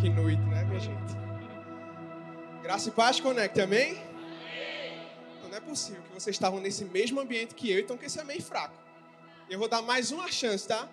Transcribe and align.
Que 0.00 0.08
noite, 0.08 0.40
né, 0.42 0.62
minha 0.62 0.78
gente? 0.78 1.16
Graça 2.62 2.88
e 2.88 2.92
paz 2.92 3.18
conecte, 3.18 3.60
amém? 3.60 3.90
amém? 3.90 5.08
Então 5.36 5.50
não 5.50 5.56
é 5.56 5.60
possível 5.60 6.00
que 6.02 6.14
vocês 6.14 6.36
estavam 6.36 6.60
nesse 6.60 6.84
mesmo 6.84 7.18
ambiente 7.18 7.52
que 7.52 7.68
eu, 7.68 7.80
então 7.80 7.96
que 7.96 8.06
esse 8.06 8.20
é 8.20 8.22
meio 8.22 8.40
fraco. 8.40 8.74
Eu 9.50 9.58
vou 9.58 9.68
dar 9.68 9.82
mais 9.82 10.12
uma 10.12 10.30
chance, 10.30 10.68
tá? 10.68 10.88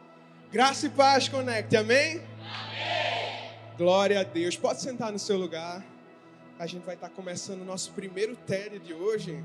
Graça 0.51 0.87
e 0.87 0.89
paz 0.89 1.29
conecte, 1.29 1.77
amém? 1.77 2.19
amém? 2.39 3.51
Glória 3.77 4.21
a 4.21 4.23
Deus. 4.23 4.57
Pode 4.57 4.81
sentar 4.81 5.11
no 5.11 5.19
seu 5.19 5.37
lugar. 5.37 5.85
A 6.57 6.65
gente 6.65 6.83
vai 6.83 6.95
estar 6.95 7.09
começando 7.09 7.61
o 7.61 7.65
nosso 7.65 7.91
primeiro 7.91 8.35
TED 8.35 8.79
de 8.79 8.95
hoje. 8.95 9.43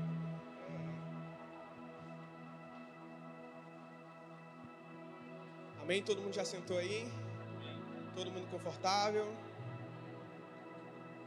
Amém? 5.83 6.01
Todo 6.01 6.19
mundo 6.19 6.33
já 6.33 6.45
sentou 6.45 6.79
aí? 6.79 7.07
Todo 8.15 8.31
mundo 8.31 8.47
confortável? 8.49 9.31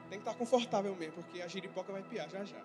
Tem 0.08 0.18
que 0.18 0.28
estar 0.28 0.34
confortável 0.34 0.94
mesmo, 0.94 1.14
porque 1.14 1.40
a 1.42 1.48
giripoca 1.48 1.92
vai 1.92 2.02
piar 2.02 2.28
já 2.28 2.44
já. 2.44 2.60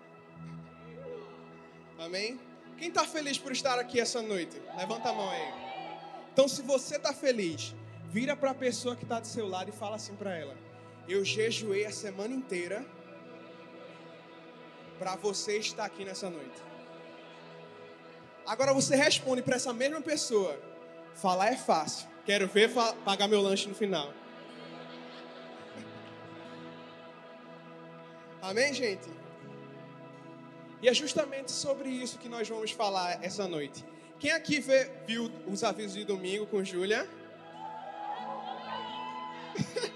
Amém? 1.98 2.40
Quem 2.78 2.90
está 2.90 3.06
feliz 3.06 3.38
por 3.38 3.52
estar 3.52 3.78
aqui 3.78 4.00
essa 4.00 4.22
noite? 4.22 4.62
Levanta 4.78 5.10
a 5.10 5.14
mão 5.14 5.30
aí. 5.30 5.54
Então, 6.32 6.48
se 6.48 6.62
você 6.62 6.96
está 6.96 7.14
feliz, 7.14 7.76
vira 8.10 8.36
para 8.36 8.52
a 8.52 8.56
pessoa 8.56 8.96
que 8.96 9.04
está 9.04 9.20
do 9.20 9.28
seu 9.28 9.48
lado 9.48 9.70
e 9.70 9.74
fala 9.74 9.98
assim 9.98 10.16
para 10.16 10.34
ela: 10.36 10.56
Eu 11.08 11.26
jejuei 11.26 11.86
a 11.86 11.92
semana 11.92 12.34
inteira 12.34 12.86
para 14.98 15.16
você 15.16 15.58
estar 15.58 15.86
aqui 15.86 16.06
nessa 16.06 16.30
noite. 16.30 16.62
Agora 18.46 18.74
você 18.74 18.96
responde 18.96 19.42
para 19.42 19.58
essa 19.58 19.74
mesma 19.74 20.02
pessoa: 20.02 20.58
Falar 21.16 21.52
é 21.52 21.58
fácil. 21.58 22.08
Quero 22.26 22.48
ver 22.48 22.72
pagar 23.04 23.28
meu 23.28 23.42
lanche 23.42 23.68
no 23.68 23.76
final. 23.76 24.14
Amém, 28.42 28.74
gente? 28.74 29.10
E 30.82 30.88
é 30.88 30.94
justamente 30.94 31.52
sobre 31.52 31.90
isso 31.90 32.18
que 32.18 32.30
nós 32.30 32.48
vamos 32.48 32.72
falar 32.72 33.24
essa 33.24 33.48
noite. 33.48 33.84
Quem 34.18 34.32
aqui 34.32 34.60
vê, 34.60 34.90
viu 35.06 35.30
os 35.48 35.64
avisos 35.64 35.94
de 35.94 36.06
domingo 36.06 36.46
com 36.46 36.64
Júlia? 36.64 37.08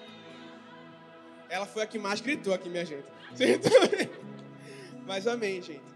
Ela 1.50 1.66
foi 1.66 1.83
a 1.83 1.88
que 1.88 1.97
mais 1.97 2.19
gritou 2.19 2.53
aqui, 2.53 2.69
minha 2.69 2.85
gente. 2.85 3.08
Mas 5.05 5.25
amém, 5.25 5.61
gente. 5.61 5.94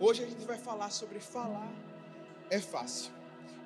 Hoje 0.00 0.24
a 0.24 0.26
gente 0.26 0.44
vai 0.44 0.58
falar 0.58 0.90
sobre 0.90 1.20
falar 1.20 1.72
é 2.50 2.60
fácil. 2.60 3.12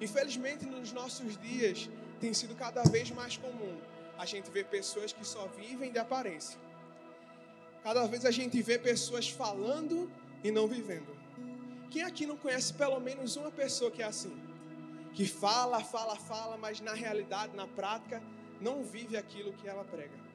Infelizmente, 0.01 0.65
nos 0.65 0.92
nossos 0.92 1.37
dias, 1.39 1.89
tem 2.20 2.33
sido 2.33 2.55
cada 2.55 2.83
vez 2.85 3.11
mais 3.11 3.37
comum 3.37 3.77
a 4.17 4.25
gente 4.25 4.51
ver 4.51 4.67
pessoas 4.67 5.13
que 5.13 5.25
só 5.25 5.47
vivem 5.47 5.91
de 5.92 5.98
aparência. 5.98 6.59
Cada 7.83 8.07
vez 8.07 8.25
a 8.25 8.31
gente 8.31 8.61
vê 8.61 8.79
pessoas 8.79 9.29
falando 9.29 10.11
e 10.43 10.51
não 10.51 10.67
vivendo. 10.67 11.17
Quem 11.91 12.03
aqui 12.03 12.27
não 12.27 12.37
conhece 12.37 12.75
pelo 12.75 13.01
menos 13.01 13.37
uma 13.37 13.51
pessoa 13.51 13.91
que 13.91 14.03
é 14.03 14.07
assim? 14.07 14.37
Que 15.15 15.27
fala, 15.27 15.83
fala, 15.83 16.17
fala, 16.17 16.57
mas 16.57 16.81
na 16.81 16.93
realidade, 16.93 17.57
na 17.57 17.67
prática, 17.67 18.23
não 18.61 18.83
vive 18.83 19.17
aquilo 19.17 19.53
que 19.55 19.67
ela 19.67 19.85
prega. 19.85 20.29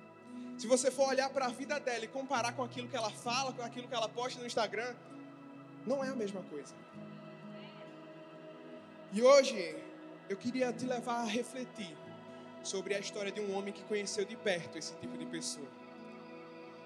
Se 0.58 0.68
você 0.68 0.90
for 0.90 1.10
olhar 1.10 1.30
para 1.30 1.46
a 1.46 1.50
vida 1.50 1.80
dela 1.80 2.06
e 2.06 2.08
comparar 2.08 2.54
com 2.54 2.64
aquilo 2.64 2.88
que 2.88 2.96
ela 2.96 3.12
fala, 3.12 3.54
com 3.54 3.62
aquilo 3.62 3.88
que 3.88 3.94
ela 3.94 4.10
posta 4.10 4.40
no 4.40 4.48
Instagram, 4.48 4.96
não 5.86 6.04
é 6.04 6.10
a 6.10 6.16
mesma 6.16 6.42
coisa. 6.44 6.74
E 9.12 9.22
hoje 9.22 9.76
eu 10.30 10.38
queria 10.38 10.72
te 10.72 10.86
levar 10.86 11.22
a 11.22 11.26
refletir 11.26 11.96
sobre 12.64 12.96
a 12.96 13.00
história 13.00 13.32
de 13.32 13.42
um 13.42 13.56
homem 13.56 13.74
que 13.74 13.84
conheceu 13.84 14.26
de 14.26 14.36
perto 14.36 14.78
esse 14.78 14.96
tipo 14.96 15.18
de 15.18 15.26
pessoa. 15.26 15.68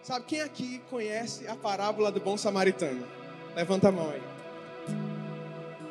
Sabe 0.07 0.23
quem 0.25 0.39
aqui 0.39 0.81
conhece 0.89 1.45
a 1.49 1.53
parábola 1.53 2.09
do 2.09 2.21
bom 2.21 2.37
samaritano? 2.37 3.05
Levanta 3.53 3.89
a 3.89 3.91
mão 3.91 4.09
aí. 4.09 4.21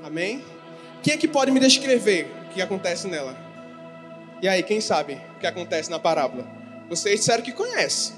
Amém? 0.02 0.42
Quem 1.02 1.12
aqui 1.12 1.28
pode 1.28 1.50
me 1.50 1.60
descrever 1.60 2.26
o 2.46 2.54
que 2.54 2.62
acontece 2.62 3.06
nela? 3.08 3.36
E 4.40 4.48
aí, 4.48 4.62
quem 4.62 4.80
sabe 4.80 5.20
o 5.36 5.40
que 5.40 5.46
acontece 5.46 5.90
na 5.90 5.98
parábola? 5.98 6.46
Vocês 6.88 7.20
disseram 7.20 7.42
que 7.42 7.52
conhece. 7.52 8.14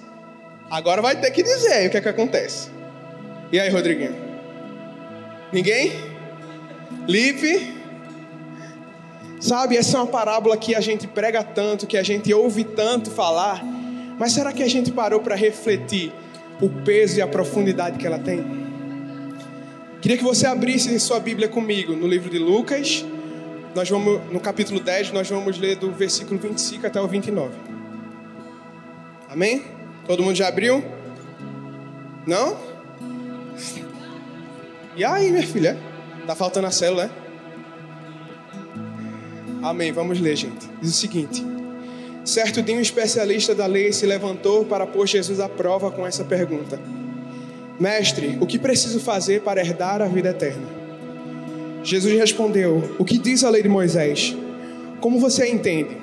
Agora 0.71 1.03
vai 1.03 1.21
ter 1.21 1.33
que 1.33 1.43
dizer 1.43 1.73
aí 1.73 1.89
o 1.89 1.91
que 1.91 1.97
é 1.97 2.01
que 2.01 2.09
acontece. 2.09 2.71
E 3.51 3.59
aí, 3.59 3.69
Rodriguinho? 3.69 4.15
Ninguém? 5.53 5.91
Lipe? 7.09 7.75
Sabe, 9.41 9.77
essa 9.77 9.99
é 9.99 10.01
uma 10.01 10.07
parábola 10.07 10.57
que 10.57 10.77
a 10.77 10.81
gente 10.81 11.09
prega 11.09 11.43
tanto, 11.43 11.89
que 11.89 11.99
a 11.99 12.05
gente 12.05 12.33
ouve 12.33 12.63
tanto 12.63 13.11
falar, 13.11 13.65
mas 14.19 14.33
será 14.33 14.53
que 14.53 14.63
a 14.63 14.69
gente 14.69 14.91
parou 14.91 15.21
para 15.21 15.35
refletir 15.35 16.13
o 16.61 16.69
peso 16.69 17.19
e 17.19 17.23
a 17.23 17.27
profundidade 17.27 17.99
que 17.99 18.07
ela 18.07 18.19
tem? 18.19 18.45
Queria 20.01 20.17
que 20.17 20.25
você 20.25 20.47
abrisse 20.47 20.99
sua 21.01 21.21
Bíblia 21.21 21.49
comigo 21.49 21.95
no 21.95 22.07
livro 22.07 22.31
de 22.31 22.39
Lucas. 22.39 23.05
Nós 23.75 23.89
vamos 23.89 24.21
no 24.33 24.41
capítulo 24.41 24.81
10, 24.81 25.13
nós 25.13 25.29
vamos 25.29 25.59
ler 25.59 25.77
do 25.77 25.93
versículo 25.93 26.39
25 26.39 26.87
até 26.87 27.01
o 27.01 27.07
29. 27.07 27.55
Amém? 29.29 29.63
Todo 30.07 30.23
mundo 30.23 30.35
já 30.35 30.49
abriu? 30.49 30.83
Não? 32.27 32.57
E 34.97 35.05
aí, 35.05 35.31
minha 35.31 35.47
filha? 35.47 35.79
Tá 36.27 36.35
faltando 36.35 36.67
a 36.67 36.71
célula, 36.71 37.07
né? 37.07 37.11
Amém. 39.63 39.93
Vamos 39.93 40.21
ler, 40.21 40.37
gente. 40.37 40.69
Diz 40.81 40.91
o 40.91 40.95
seguinte: 40.95 41.45
Certo 42.29 42.61
dia, 42.61 42.77
um 42.77 42.81
especialista 42.81 43.55
da 43.55 43.65
lei 43.65 43.91
se 43.91 44.05
levantou 44.05 44.63
para 44.63 44.87
pôr 44.87 45.07
Jesus 45.07 45.41
à 45.41 45.49
prova 45.49 45.91
com 45.91 46.07
essa 46.07 46.23
pergunta: 46.23 46.79
Mestre, 47.81 48.37
o 48.39 48.47
que 48.47 48.59
preciso 48.59 49.01
fazer 49.01 49.41
para 49.41 49.63
herdar 49.63 50.03
a 50.03 50.09
vida 50.09 50.29
eterna? 50.29 50.69
Jesus 51.83 52.13
respondeu: 52.19 52.97
O 52.99 53.05
que 53.07 53.17
diz 53.17 53.45
a 53.45 53.49
lei 53.49 53.63
de 53.63 53.69
Moisés? 53.71 54.37
Como 55.01 55.19
você 55.19 55.49
entende? 55.49 55.97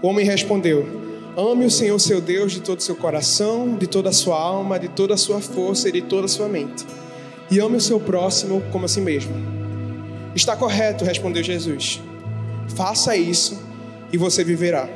O 0.00 0.08
homem 0.08 0.24
respondeu: 0.24 0.88
Ame 1.36 1.66
o 1.66 1.70
Senhor 1.70 1.98
seu 1.98 2.22
Deus 2.22 2.52
de 2.52 2.62
todo 2.62 2.78
o 2.78 2.82
seu 2.82 2.96
coração, 2.96 3.76
de 3.76 3.86
toda 3.86 4.08
a 4.08 4.12
sua 4.12 4.40
alma, 4.40 4.78
de 4.78 4.88
toda 4.88 5.12
a 5.12 5.18
sua 5.18 5.42
força 5.42 5.90
e 5.90 5.92
de 5.92 6.00
toda 6.00 6.24
a 6.24 6.28
sua 6.28 6.48
mente. 6.48 6.86
E 7.50 7.60
ame 7.60 7.76
o 7.76 7.82
seu 7.82 8.00
próximo 8.00 8.62
como 8.72 8.86
a 8.86 8.88
si 8.88 9.02
mesmo. 9.02 9.34
Está 10.34 10.56
correto, 10.56 11.04
respondeu 11.04 11.42
Jesus. 11.42 12.00
Faça 12.74 13.14
isso 13.14 13.60
e 14.10 14.16
você 14.16 14.42
viverá. 14.42 14.88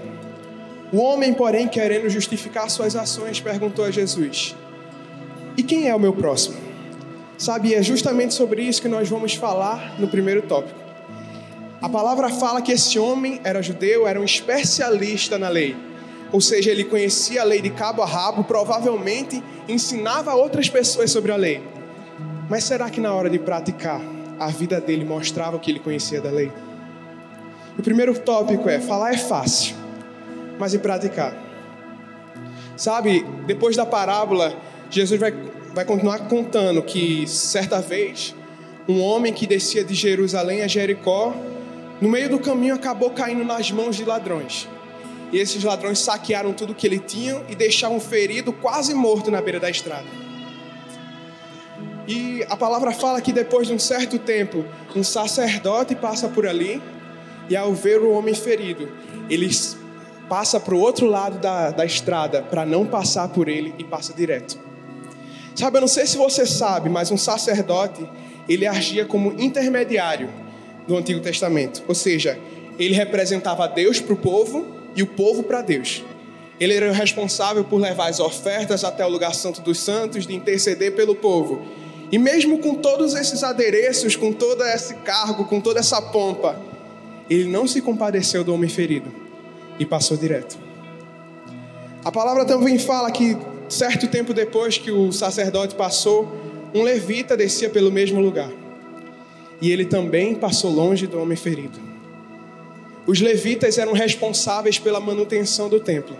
O 0.93 0.99
homem, 0.99 1.33
porém, 1.33 1.67
querendo 1.67 2.11
justificar 2.11 2.69
suas 2.69 2.95
ações, 2.95 3.41
perguntou 3.41 3.83
a 3.83 3.91
Jesus: 3.91 4.55
E 5.57 5.63
quem 5.63 5.89
é 5.89 5.95
o 5.95 5.99
meu 5.99 6.13
próximo? 6.13 6.57
Sabe, 7.39 7.75
é 7.75 7.83
justamente 7.83 8.35
sobre 8.35 8.63
isso 8.63 8.83
que 8.83 8.89
nós 8.89 9.09
vamos 9.09 9.35
falar 9.35 9.99
no 9.99 10.07
primeiro 10.07 10.43
tópico. 10.43 10.79
A 11.81 11.89
palavra 11.89 12.29
fala 12.29 12.63
que 12.63 12.71
esse 12.71 12.99
homem 12.99 13.41
era 13.43 13.63
judeu, 13.63 14.07
era 14.07 14.21
um 14.21 14.25
especialista 14.25 15.39
na 15.39 15.49
lei. 15.49 15.75
Ou 16.31 16.41
seja, 16.41 16.71
ele 16.71 16.85
conhecia 16.85 17.41
a 17.41 17.45
lei 17.45 17.61
de 17.61 17.71
cabo 17.71 18.03
a 18.03 18.07
rabo, 18.07 18.45
provavelmente 18.45 19.43
ensinava 19.69 20.35
outras 20.35 20.69
pessoas 20.69 21.11
sobre 21.11 21.33
a 21.33 21.37
lei. 21.37 21.63
Mas 22.49 22.65
será 22.65 22.89
que 22.89 23.01
na 23.01 23.13
hora 23.13 23.29
de 23.29 23.39
praticar, 23.39 24.01
a 24.39 24.47
vida 24.49 24.81
dele 24.81 25.05
mostrava 25.05 25.57
o 25.57 25.61
que 25.61 25.71
ele 25.71 25.81
conhecia 25.81 26.21
da 26.21 26.31
lei? 26.31 26.53
O 27.79 27.83
primeiro 27.83 28.17
tópico 28.19 28.69
é: 28.69 28.79
falar 28.79 29.13
é 29.13 29.19
fácil, 29.19 29.75
mas 30.63 30.75
e 30.75 30.79
praticar? 30.79 31.37
Sabe, 32.77 33.27
depois 33.49 33.75
da 33.75 33.85
parábola, 33.85 34.57
Jesus 34.89 35.19
vai, 35.19 35.35
vai 35.75 35.85
continuar 35.85 36.29
contando 36.29 36.81
que 36.83 37.27
certa 37.27 37.81
vez, 37.81 38.33
um 38.89 39.01
homem 39.01 39.33
que 39.33 39.45
descia 39.45 39.83
de 39.83 39.93
Jerusalém 39.93 40.63
a 40.63 40.69
Jericó, 40.69 41.35
no 42.01 42.09
meio 42.09 42.31
do 42.31 42.39
caminho 42.39 42.77
acabou 42.77 43.11
caindo 43.11 43.45
nas 43.45 43.73
mãos 43.73 43.97
de 43.97 44.05
ladrões. 44.05 44.69
E 45.33 45.39
esses 45.39 45.65
ladrões 45.65 45.99
saquearam 45.99 46.53
tudo 46.53 46.77
que 46.77 46.87
ele 46.87 47.01
tinha 47.01 47.43
e 47.49 47.57
deixaram 47.57 47.99
ferido, 47.99 48.53
quase 48.53 48.95
morto 48.95 49.33
na 49.33 49.43
beira 49.43 49.59
da 49.59 49.69
estrada. 49.69 50.07
E 52.07 52.47
a 52.49 52.57
palavra 52.57 52.93
fala 52.93 53.21
que 53.21 53.33
depois 53.33 53.67
de 53.67 53.75
um 53.75 53.81
certo 53.81 54.17
tempo, 54.17 54.65
um 54.95 55.03
sacerdote 55.03 55.97
passa 55.97 56.29
por 56.29 56.47
ali 56.47 56.81
e 57.51 57.57
ao 57.57 57.75
ver 57.75 58.01
o 58.01 58.13
homem 58.13 58.33
ferido, 58.33 58.89
ele 59.29 59.47
passa 60.33 60.59
para 60.59 60.75
o 60.75 60.81
outro 60.81 61.05
lado 61.05 61.39
da, 61.41 61.71
da 61.73 61.85
estrada 61.85 62.41
para 62.41 62.65
não 62.65 62.87
passar 62.87 63.29
por 63.29 63.49
ele 63.49 63.75
e 63.79 63.85
passa 63.85 64.15
direto. 64.15 64.59
Sabe, 65.55 65.77
eu 65.77 65.83
não 65.83 65.89
sei 65.89 66.07
se 66.07 66.17
você 66.17 66.47
sabe, 66.47 66.89
mas 66.89 67.11
um 67.11 67.19
sacerdote, 67.19 68.09
ele 68.49 68.67
agia 68.67 69.05
como 69.05 69.39
intermediário 69.39 70.31
do 70.89 70.97
Antigo 70.97 71.21
Testamento. 71.21 71.83
Ou 71.87 71.95
seja, 71.95 72.39
ele 72.79 72.95
representava 72.95 73.69
Deus 73.69 74.01
para 74.01 74.15
o 74.15 74.17
povo 74.17 74.75
e 74.97 75.03
o 75.03 75.07
povo 75.07 75.43
para 75.43 75.61
Deus. 75.61 76.03
Ele 76.59 76.73
era 76.73 76.89
o 76.89 76.95
responsável 76.95 77.63
por 77.63 77.79
levar 77.79 78.09
as 78.09 78.19
ofertas 78.19 78.85
até 78.85 79.05
o 79.05 79.11
lugar 79.11 79.35
santo 79.35 79.61
dos 79.61 79.81
santos, 79.81 80.27
de 80.27 80.35
interceder 80.35 80.95
pelo 80.95 81.15
povo. 81.15 81.61
E 82.11 82.17
mesmo 82.17 82.59
com 82.59 82.77
todos 82.77 83.13
esses 83.13 83.45
adereços, 83.45 84.17
com 84.17 84.33
todo 84.33 84.65
esse 84.65 84.95
cargo, 84.95 85.45
com 85.45 85.61
toda 85.61 85.81
essa 85.81 86.01
pompa, 86.01 86.59
ele 87.29 87.45
não 87.51 87.67
se 87.67 87.83
compadeceu 87.83 88.43
do 88.43 88.55
homem 88.55 88.71
ferido 88.71 89.21
e 89.79 89.87
passou 89.87 90.17
direto. 90.17 90.59
A 92.05 92.11
palavra 92.11 92.45
também 92.45 92.79
fala 92.79 93.11
que, 93.11 93.37
certo 93.69 94.09
tempo 94.09 94.35
depois 94.35 94.79
que 94.79 94.91
o 94.91 95.13
sacerdote 95.13 95.75
passou, 95.75 96.31
um 96.75 96.83
levita 96.83 97.37
descia 97.37 97.71
pelo 97.71 97.93
mesmo 97.93 98.21
lugar. 98.21 98.51
E 99.61 99.71
ele 99.71 99.85
também 99.85 100.35
passou 100.35 100.71
longe 100.71 101.07
do 101.07 101.21
homem 101.21 101.37
ferido. 101.37 101.79
Os 103.07 103.21
levitas 103.21 103.79
eram 103.79 103.93
responsáveis 103.93 104.79
pela 104.79 105.01
manutenção 105.01 105.69
do 105.69 105.79
templo. 105.79 106.17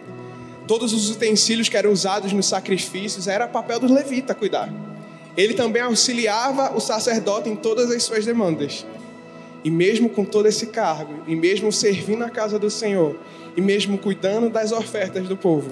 Todos 0.67 0.93
os 0.93 1.11
utensílios 1.11 1.69
que 1.69 1.77
eram 1.77 1.91
usados 1.91 2.33
nos 2.33 2.47
sacrifícios 2.47 3.27
era 3.27 3.49
papel 3.49 3.81
do 3.81 3.93
levita 3.93 4.35
cuidar. 4.35 4.73
Ele 5.37 5.55
também 5.55 5.83
auxiliava 5.83 6.77
o 6.77 6.81
sacerdote 6.81 7.49
em 7.49 7.57
todas 7.57 7.91
as 7.91 8.03
suas 8.03 8.25
demandas. 8.25 8.87
E 9.65 9.71
mesmo 9.71 10.09
com 10.09 10.25
todo 10.25 10.47
esse 10.47 10.67
cargo, 10.67 11.23
e 11.27 11.37
mesmo 11.37 11.73
servindo 11.73 12.25
a 12.25 12.31
casa 12.31 12.59
do 12.59 12.69
Senhor, 12.69 13.17
e 13.57 13.61
mesmo 13.61 13.97
cuidando 13.99 14.51
das 14.51 14.73
ofertas 14.73 15.29
do 15.29 15.37
povo, 15.37 15.71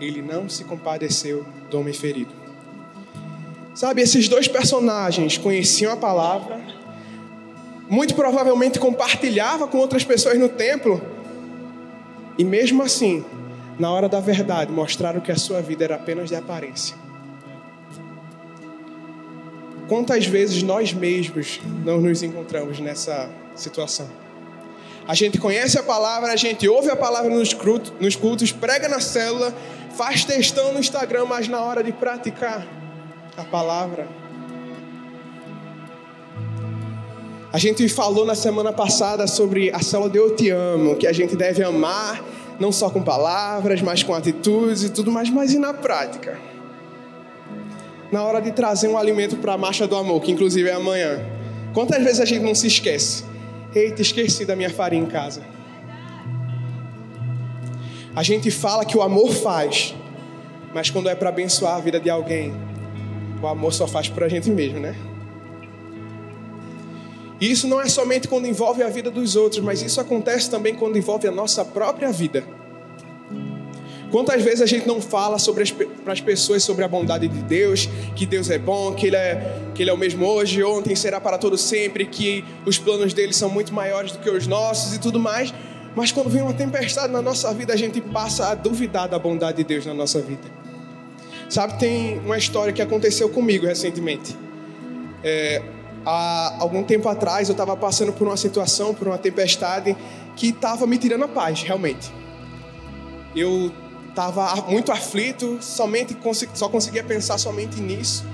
ele 0.00 0.20
não 0.20 0.48
se 0.48 0.64
compadeceu 0.64 1.44
do 1.70 1.78
homem 1.78 1.94
ferido. 1.94 2.32
Sabe, 3.74 4.02
esses 4.02 4.28
dois 4.28 4.46
personagens 4.46 5.38
conheciam 5.38 5.92
a 5.92 5.96
palavra, 5.96 6.60
muito 7.88 8.14
provavelmente 8.14 8.78
compartilhava 8.78 9.66
com 9.66 9.78
outras 9.78 10.04
pessoas 10.04 10.38
no 10.38 10.48
templo, 10.48 11.00
e 12.36 12.44
mesmo 12.44 12.82
assim, 12.82 13.24
na 13.78 13.90
hora 13.90 14.08
da 14.08 14.20
verdade, 14.20 14.70
mostraram 14.70 15.20
que 15.20 15.32
a 15.32 15.36
sua 15.36 15.62
vida 15.62 15.84
era 15.84 15.94
apenas 15.94 16.28
de 16.28 16.34
aparência. 16.34 16.96
Quantas 19.90 20.24
vezes 20.24 20.62
nós 20.62 20.92
mesmos 20.92 21.60
não 21.84 22.00
nos 22.00 22.22
encontramos 22.22 22.78
nessa 22.78 23.28
situação? 23.56 24.08
A 25.04 25.16
gente 25.16 25.36
conhece 25.36 25.80
a 25.80 25.82
palavra, 25.82 26.30
a 26.30 26.36
gente 26.36 26.68
ouve 26.68 26.88
a 26.88 26.94
palavra 26.94 27.28
nos 27.28 27.52
cultos, 27.52 27.92
nos 27.98 28.14
cultos 28.14 28.52
prega 28.52 28.88
na 28.88 29.00
célula, 29.00 29.52
faz 29.96 30.24
textão 30.24 30.72
no 30.72 30.78
Instagram, 30.78 31.24
mas 31.24 31.48
na 31.48 31.60
hora 31.60 31.82
de 31.82 31.90
praticar 31.90 32.64
a 33.36 33.42
palavra. 33.42 34.06
A 37.52 37.58
gente 37.58 37.88
falou 37.88 38.24
na 38.24 38.36
semana 38.36 38.72
passada 38.72 39.26
sobre 39.26 39.72
a 39.72 39.82
célula 39.82 40.08
de 40.08 40.18
Eu 40.18 40.36
Te 40.36 40.50
Amo, 40.50 40.94
que 40.94 41.06
a 41.08 41.12
gente 41.12 41.34
deve 41.34 41.64
amar, 41.64 42.24
não 42.60 42.70
só 42.70 42.90
com 42.90 43.02
palavras, 43.02 43.82
mas 43.82 44.04
com 44.04 44.14
atitudes 44.14 44.84
e 44.84 44.90
tudo 44.90 45.10
mais, 45.10 45.28
mas 45.28 45.52
e 45.52 45.58
na 45.58 45.74
prática? 45.74 46.38
Na 48.10 48.22
hora 48.24 48.40
de 48.40 48.52
trazer 48.52 48.88
um 48.88 48.98
alimento 48.98 49.36
para 49.36 49.54
a 49.54 49.58
marcha 49.58 49.86
do 49.86 49.96
amor, 49.96 50.20
que 50.20 50.32
inclusive 50.32 50.68
é 50.68 50.72
amanhã. 50.72 51.20
Quantas 51.72 52.02
vezes 52.02 52.20
a 52.20 52.24
gente 52.24 52.42
não 52.42 52.54
se 52.54 52.66
esquece? 52.66 53.24
Eita, 53.74 54.02
esqueci 54.02 54.44
da 54.44 54.56
minha 54.56 54.70
farinha 54.70 55.02
em 55.02 55.06
casa. 55.06 55.42
A 58.14 58.22
gente 58.22 58.50
fala 58.50 58.84
que 58.84 58.96
o 58.96 59.02
amor 59.02 59.32
faz, 59.32 59.94
mas 60.74 60.90
quando 60.90 61.08
é 61.08 61.14
para 61.14 61.28
abençoar 61.28 61.76
a 61.76 61.80
vida 61.80 62.00
de 62.00 62.10
alguém, 62.10 62.52
o 63.40 63.46
amor 63.46 63.72
só 63.72 63.86
faz 63.86 64.08
por 64.08 64.24
a 64.24 64.28
gente 64.28 64.50
mesmo, 64.50 64.80
né? 64.80 64.96
E 67.40 67.50
isso 67.50 67.66
não 67.66 67.80
é 67.80 67.88
somente 67.88 68.28
quando 68.28 68.46
envolve 68.46 68.82
a 68.82 68.88
vida 68.88 69.10
dos 69.10 69.36
outros, 69.36 69.62
mas 69.62 69.80
isso 69.80 70.00
acontece 70.00 70.50
também 70.50 70.74
quando 70.74 70.98
envolve 70.98 71.26
a 71.26 71.30
nossa 71.30 71.64
própria 71.64 72.12
vida. 72.12 72.44
Quantas 74.10 74.42
vezes 74.42 74.60
a 74.60 74.66
gente 74.66 74.88
não 74.88 75.00
fala 75.00 75.38
sobre 75.38 75.64
para 75.72 76.12
as 76.12 76.20
pessoas 76.20 76.64
sobre 76.64 76.84
a 76.84 76.88
bondade 76.88 77.28
de 77.28 77.42
Deus, 77.42 77.88
que 78.16 78.26
Deus 78.26 78.50
é 78.50 78.58
bom, 78.58 78.92
que 78.92 79.06
ele 79.06 79.16
é, 79.16 79.70
que 79.74 79.82
ele 79.82 79.90
é 79.90 79.92
o 79.92 79.96
mesmo 79.96 80.26
hoje, 80.26 80.62
ontem, 80.64 80.96
será 80.96 81.20
para 81.20 81.38
todo 81.38 81.56
sempre, 81.56 82.04
que 82.04 82.44
os 82.66 82.76
planos 82.78 83.14
dele 83.14 83.32
são 83.32 83.48
muito 83.48 83.72
maiores 83.72 84.12
do 84.12 84.18
que 84.18 84.28
os 84.28 84.46
nossos 84.46 84.94
e 84.94 84.98
tudo 84.98 85.20
mais. 85.20 85.54
Mas 85.94 86.10
quando 86.10 86.28
vem 86.28 86.42
uma 86.42 86.52
tempestade 86.52 87.12
na 87.12 87.22
nossa 87.22 87.52
vida, 87.54 87.72
a 87.72 87.76
gente 87.76 88.00
passa 88.00 88.48
a 88.48 88.54
duvidar 88.54 89.08
da 89.08 89.18
bondade 89.18 89.58
de 89.58 89.64
Deus 89.64 89.86
na 89.86 89.94
nossa 89.94 90.20
vida. 90.20 90.60
Sabe, 91.48 91.78
tem 91.78 92.18
uma 92.20 92.38
história 92.38 92.72
que 92.72 92.82
aconteceu 92.82 93.28
comigo 93.28 93.66
recentemente. 93.66 94.36
É, 95.22 95.62
há 96.04 96.56
algum 96.58 96.82
tempo 96.82 97.08
atrás 97.08 97.48
eu 97.48 97.52
estava 97.52 97.76
passando 97.76 98.12
por 98.12 98.26
uma 98.26 98.36
situação, 98.36 98.94
por 98.94 99.08
uma 99.08 99.18
tempestade 99.18 99.96
que 100.36 100.48
estava 100.48 100.86
me 100.86 100.96
tirando 100.96 101.24
a 101.24 101.28
paz, 101.28 101.62
realmente. 101.62 102.10
Eu 103.34 103.72
estava 104.10 104.54
muito 104.68 104.92
aflito, 104.92 105.58
somente 105.62 106.16
só 106.54 106.68
conseguia 106.68 107.02
pensar 107.02 107.38
somente 107.38 107.80
nisso. 107.80 108.24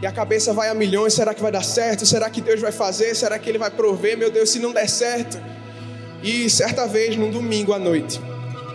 E 0.00 0.06
a 0.06 0.12
cabeça 0.12 0.52
vai 0.52 0.68
a 0.68 0.74
milhões, 0.74 1.14
será 1.14 1.34
que 1.34 1.42
vai 1.42 1.50
dar 1.50 1.62
certo? 1.62 2.04
Será 2.04 2.28
que 2.30 2.40
Deus 2.40 2.60
vai 2.60 2.72
fazer? 2.72 3.14
Será 3.14 3.38
que 3.38 3.48
ele 3.48 3.58
vai 3.58 3.70
prover? 3.70 4.16
Meu 4.16 4.30
Deus, 4.30 4.50
se 4.50 4.58
não 4.58 4.72
der 4.72 4.88
certo. 4.88 5.40
E 6.22 6.48
certa 6.50 6.86
vez, 6.86 7.16
num 7.16 7.30
domingo 7.30 7.72
à 7.72 7.78
noite, 7.78 8.20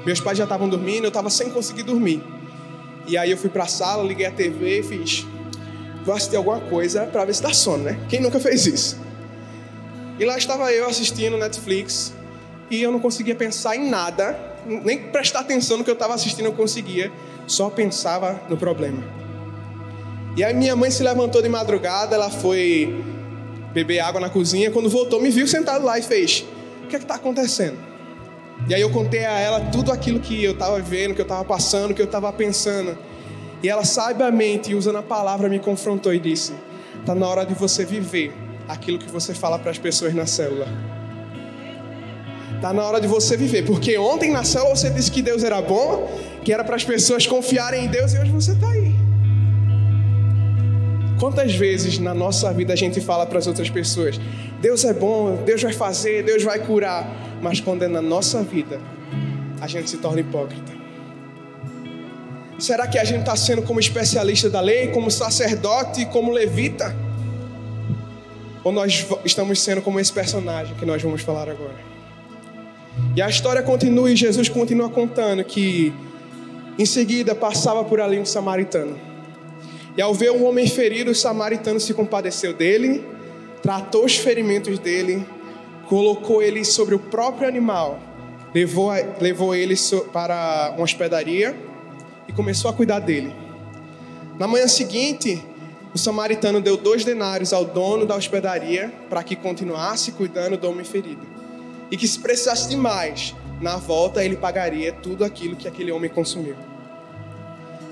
meus 0.06 0.20
pais 0.20 0.38
já 0.38 0.46
estavam 0.46 0.68
dormindo, 0.68 1.06
eu 1.06 1.10
estava 1.10 1.30
sem 1.30 1.50
conseguir 1.50 1.84
dormir. 1.84 2.24
E 3.08 3.18
aí 3.18 3.32
eu 3.32 3.38
fui 3.38 3.50
para 3.50 3.64
a 3.64 3.68
sala, 3.68 4.04
liguei 4.04 4.26
a 4.26 4.32
TV 4.32 4.80
e 4.80 4.84
fiz, 4.84 5.26
vou 6.06 6.16
assistir 6.16 6.36
alguma 6.36 6.60
coisa 6.60 7.06
para 7.06 7.26
ver 7.26 7.34
se 7.34 7.42
dá 7.42 7.54
sono, 7.54 7.84
né? 7.84 8.00
Quem 8.10 8.20
nunca 8.20 8.40
fez 8.40 8.66
isso? 8.66 8.98
E 10.20 10.26
lá 10.26 10.38
estava 10.38 10.72
eu 10.72 10.88
assistindo 10.88 11.38
Netflix 11.38 12.14
e 12.70 12.82
eu 12.82 12.92
não 12.92 13.00
conseguia 13.00 13.36
pensar 13.36 13.76
em 13.76 13.90
nada 13.90 14.51
nem 14.66 14.98
prestar 14.98 15.42
atenção 15.42 15.78
no 15.78 15.84
que 15.84 15.90
eu 15.90 15.96
estava 15.96 16.14
assistindo 16.14 16.46
eu 16.46 16.54
conseguia, 16.54 17.12
só 17.48 17.70
pensava 17.70 18.42
no 18.50 18.58
problema. 18.58 19.04
E 20.36 20.44
aí 20.44 20.54
minha 20.54 20.76
mãe 20.76 20.90
se 20.90 21.04
levantou 21.04 21.42
de 21.42 21.50
madrugada, 21.50 22.16
ela 22.16 22.30
foi 22.30 23.04
beber 23.74 24.00
água 24.00 24.22
na 24.22 24.30
cozinha, 24.30 24.72
quando 24.72 24.90
voltou 24.90 25.22
me 25.22 25.30
viu 25.30 25.48
sentado 25.48 25.86
lá 25.86 26.00
e 26.00 26.02
fez: 26.02 26.46
"O 26.84 26.88
que 26.88 26.96
é 26.96 27.00
que 27.00 27.06
está 27.06 27.16
acontecendo?" 27.16 27.78
E 28.68 28.76
aí 28.76 28.82
eu 28.82 28.92
contei 28.92 29.26
a 29.26 29.40
ela 29.40 29.60
tudo 29.72 29.92
aquilo 29.92 30.20
que 30.20 30.44
eu 30.44 30.52
estava 30.52 30.80
vendo, 30.80 31.14
que 31.14 31.22
eu 31.22 31.24
estava 31.24 31.44
passando, 31.44 31.94
que 31.94 32.02
eu 32.02 32.06
estava 32.06 32.32
pensando. 32.32 32.98
E 33.64 33.70
ela 33.70 33.84
sabiamente, 33.84 34.74
usando 34.74 34.98
a 34.98 35.04
palavra, 35.04 35.50
me 35.50 35.60
confrontou 35.60 36.14
e 36.14 36.20
disse: 36.20 36.54
"Tá 37.06 37.14
na 37.14 37.28
hora 37.28 37.46
de 37.46 37.54
você 37.54 37.84
viver 37.84 38.34
aquilo 38.68 38.98
que 38.98 39.10
você 39.10 39.34
fala 39.34 39.60
para 39.60 39.72
as 39.72 39.78
pessoas 39.78 40.14
na 40.14 40.26
célula." 40.26 41.01
Está 42.56 42.74
na 42.74 42.84
hora 42.84 43.02
de 43.02 43.08
você 43.08 43.36
viver. 43.36 43.66
Porque 43.66 43.98
ontem 43.98 44.32
na 44.32 44.44
célula 44.44 44.76
você 44.76 44.90
disse 44.90 45.12
que 45.12 45.22
Deus 45.22 45.44
era 45.44 45.62
bom, 45.62 46.10
que 46.44 46.54
era 46.54 46.64
para 46.64 46.76
as 46.76 46.84
pessoas 46.84 47.26
confiarem 47.26 47.86
em 47.86 47.88
Deus 47.88 48.14
e 48.14 48.20
hoje 48.20 48.32
você 48.32 48.52
está 48.52 48.70
aí. 48.70 48.94
Quantas 51.20 51.54
vezes 51.54 52.00
na 52.00 52.16
nossa 52.16 52.52
vida 52.52 52.74
a 52.74 52.76
gente 52.76 53.00
fala 53.00 53.28
para 53.28 53.38
as 53.38 53.46
outras 53.46 53.70
pessoas: 53.70 54.20
Deus 54.60 54.84
é 54.84 54.92
bom, 54.94 55.44
Deus 55.46 55.62
vai 55.62 55.72
fazer, 55.72 56.24
Deus 56.24 56.44
vai 56.44 56.60
curar. 56.60 57.08
Mas 57.42 57.60
quando 57.60 57.84
é 57.84 57.88
na 57.88 58.02
nossa 58.02 58.42
vida, 58.42 58.80
a 59.60 59.68
gente 59.68 59.90
se 59.90 59.98
torna 59.98 60.22
hipócrita. 60.22 60.72
Será 62.58 62.88
que 62.88 62.98
a 62.98 63.04
gente 63.04 63.22
está 63.22 63.36
sendo 63.36 63.64
como 63.64 63.80
especialista 63.80 64.50
da 64.50 64.62
lei, 64.62 64.88
como 64.90 65.10
sacerdote, 65.10 66.06
como 66.06 66.32
levita? 66.32 66.96
Ou 68.64 68.72
nós 68.72 69.06
estamos 69.26 69.62
sendo 69.62 69.82
como 69.82 70.00
esse 70.00 70.14
personagem 70.14 70.76
que 70.76 70.86
nós 70.86 71.02
vamos 71.02 71.22
falar 71.22 71.50
agora? 71.50 71.91
E 73.16 73.22
a 73.22 73.30
história 73.30 73.62
continua 73.62 74.12
e 74.12 74.16
Jesus 74.16 74.50
continua 74.50 74.90
contando 74.90 75.44
que 75.44 75.94
em 76.78 76.86
seguida 76.86 77.36
passava 77.36 77.84
por 77.84 78.00
ali 78.00 78.20
um 78.20 78.26
samaritano. 78.26 78.98
E 79.98 80.02
ao 80.02 80.14
ver 80.14 80.32
um 80.32 80.46
homem 80.46 80.68
ferido, 80.68 81.12
o 81.12 81.16
samaritano 81.16 81.80
se 81.80 81.94
compadeceu 81.94 82.54
dele, 82.54 83.06
tratou 83.62 84.06
os 84.06 84.16
ferimentos 84.16 84.80
dele, 84.80 85.26
colocou 85.88 86.42
ele 86.42 86.64
sobre 86.64 86.96
o 86.96 87.00
próprio 87.00 87.48
animal, 87.48 88.00
levou, 88.54 88.92
levou 89.20 89.54
ele 89.54 89.76
para 90.14 90.74
uma 90.76 90.84
hospedaria 90.84 91.56
e 92.28 92.32
começou 92.32 92.72
a 92.72 92.74
cuidar 92.74 93.00
dele. 93.00 93.34
Na 94.40 94.48
manhã 94.48 94.68
seguinte, 94.68 95.44
o 95.94 95.98
samaritano 95.98 96.62
deu 96.62 96.78
dois 96.78 97.04
denários 97.04 97.52
ao 97.52 97.66
dono 97.66 98.06
da 98.06 98.16
hospedaria 98.16 98.92
para 99.10 99.22
que 99.24 99.36
continuasse 99.36 100.14
cuidando 100.14 100.56
do 100.56 100.70
homem 100.70 100.86
ferido 100.86 101.41
e 101.92 101.98
que 101.98 102.08
se 102.08 102.18
precisasse 102.18 102.70
de 102.70 102.78
mais, 102.78 103.36
na 103.60 103.76
volta 103.76 104.24
ele 104.24 104.38
pagaria 104.38 104.94
tudo 104.94 105.24
aquilo 105.24 105.56
que 105.56 105.68
aquele 105.68 105.92
homem 105.92 106.10
consumiu. 106.10 106.56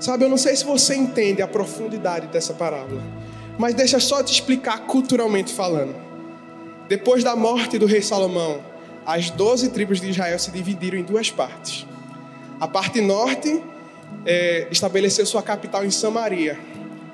Sabe, 0.00 0.24
eu 0.24 0.30
não 0.30 0.38
sei 0.38 0.56
se 0.56 0.64
você 0.64 0.94
entende 0.96 1.42
a 1.42 1.46
profundidade 1.46 2.26
dessa 2.28 2.54
parábola, 2.54 3.02
mas 3.58 3.74
deixa 3.74 4.00
só 4.00 4.22
te 4.22 4.32
explicar 4.32 4.86
culturalmente 4.86 5.52
falando. 5.52 5.94
Depois 6.88 7.22
da 7.22 7.36
morte 7.36 7.78
do 7.78 7.84
rei 7.84 8.00
Salomão, 8.00 8.62
as 9.04 9.30
doze 9.30 9.68
tribos 9.68 10.00
de 10.00 10.08
Israel 10.08 10.38
se 10.38 10.50
dividiram 10.50 10.98
em 10.98 11.02
duas 11.02 11.30
partes. 11.30 11.86
A 12.58 12.66
parte 12.66 13.00
norte 13.00 13.62
é, 14.24 14.66
estabeleceu 14.70 15.26
sua 15.26 15.42
capital 15.42 15.84
em 15.84 15.90
Samaria 15.90 16.58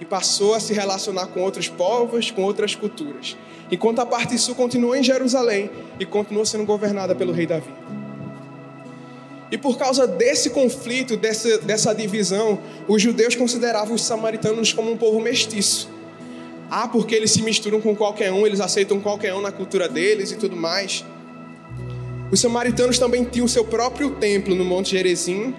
e 0.00 0.04
passou 0.04 0.54
a 0.54 0.60
se 0.60 0.72
relacionar 0.72 1.26
com 1.28 1.40
outros 1.40 1.68
povos, 1.68 2.30
com 2.30 2.42
outras 2.42 2.74
culturas 2.74 3.36
enquanto 3.70 3.98
a 4.00 4.06
parte 4.06 4.38
sul 4.38 4.54
continuou 4.54 4.94
em 4.94 5.02
Jerusalém 5.02 5.70
e 5.98 6.04
continuou 6.04 6.46
sendo 6.46 6.64
governada 6.64 7.14
pelo 7.14 7.32
rei 7.32 7.46
Davi. 7.46 7.70
E 9.50 9.56
por 9.56 9.78
causa 9.78 10.06
desse 10.06 10.50
conflito, 10.50 11.16
dessa, 11.16 11.58
dessa 11.58 11.94
divisão, 11.94 12.58
os 12.88 13.00
judeus 13.00 13.36
consideravam 13.36 13.94
os 13.94 14.02
samaritanos 14.02 14.72
como 14.72 14.90
um 14.90 14.96
povo 14.96 15.20
mestiço. 15.20 15.88
Ah, 16.68 16.88
porque 16.88 17.14
eles 17.14 17.30
se 17.30 17.42
misturam 17.42 17.80
com 17.80 17.94
qualquer 17.94 18.32
um, 18.32 18.44
eles 18.44 18.60
aceitam 18.60 18.98
qualquer 18.98 19.34
um 19.34 19.40
na 19.40 19.52
cultura 19.52 19.88
deles 19.88 20.32
e 20.32 20.36
tudo 20.36 20.56
mais. 20.56 21.04
Os 22.30 22.40
samaritanos 22.40 22.98
também 22.98 23.24
tinham 23.24 23.46
seu 23.46 23.64
próprio 23.64 24.10
templo 24.16 24.52
no 24.56 24.64
Monte 24.64 24.90
Gerezim, 24.90 25.54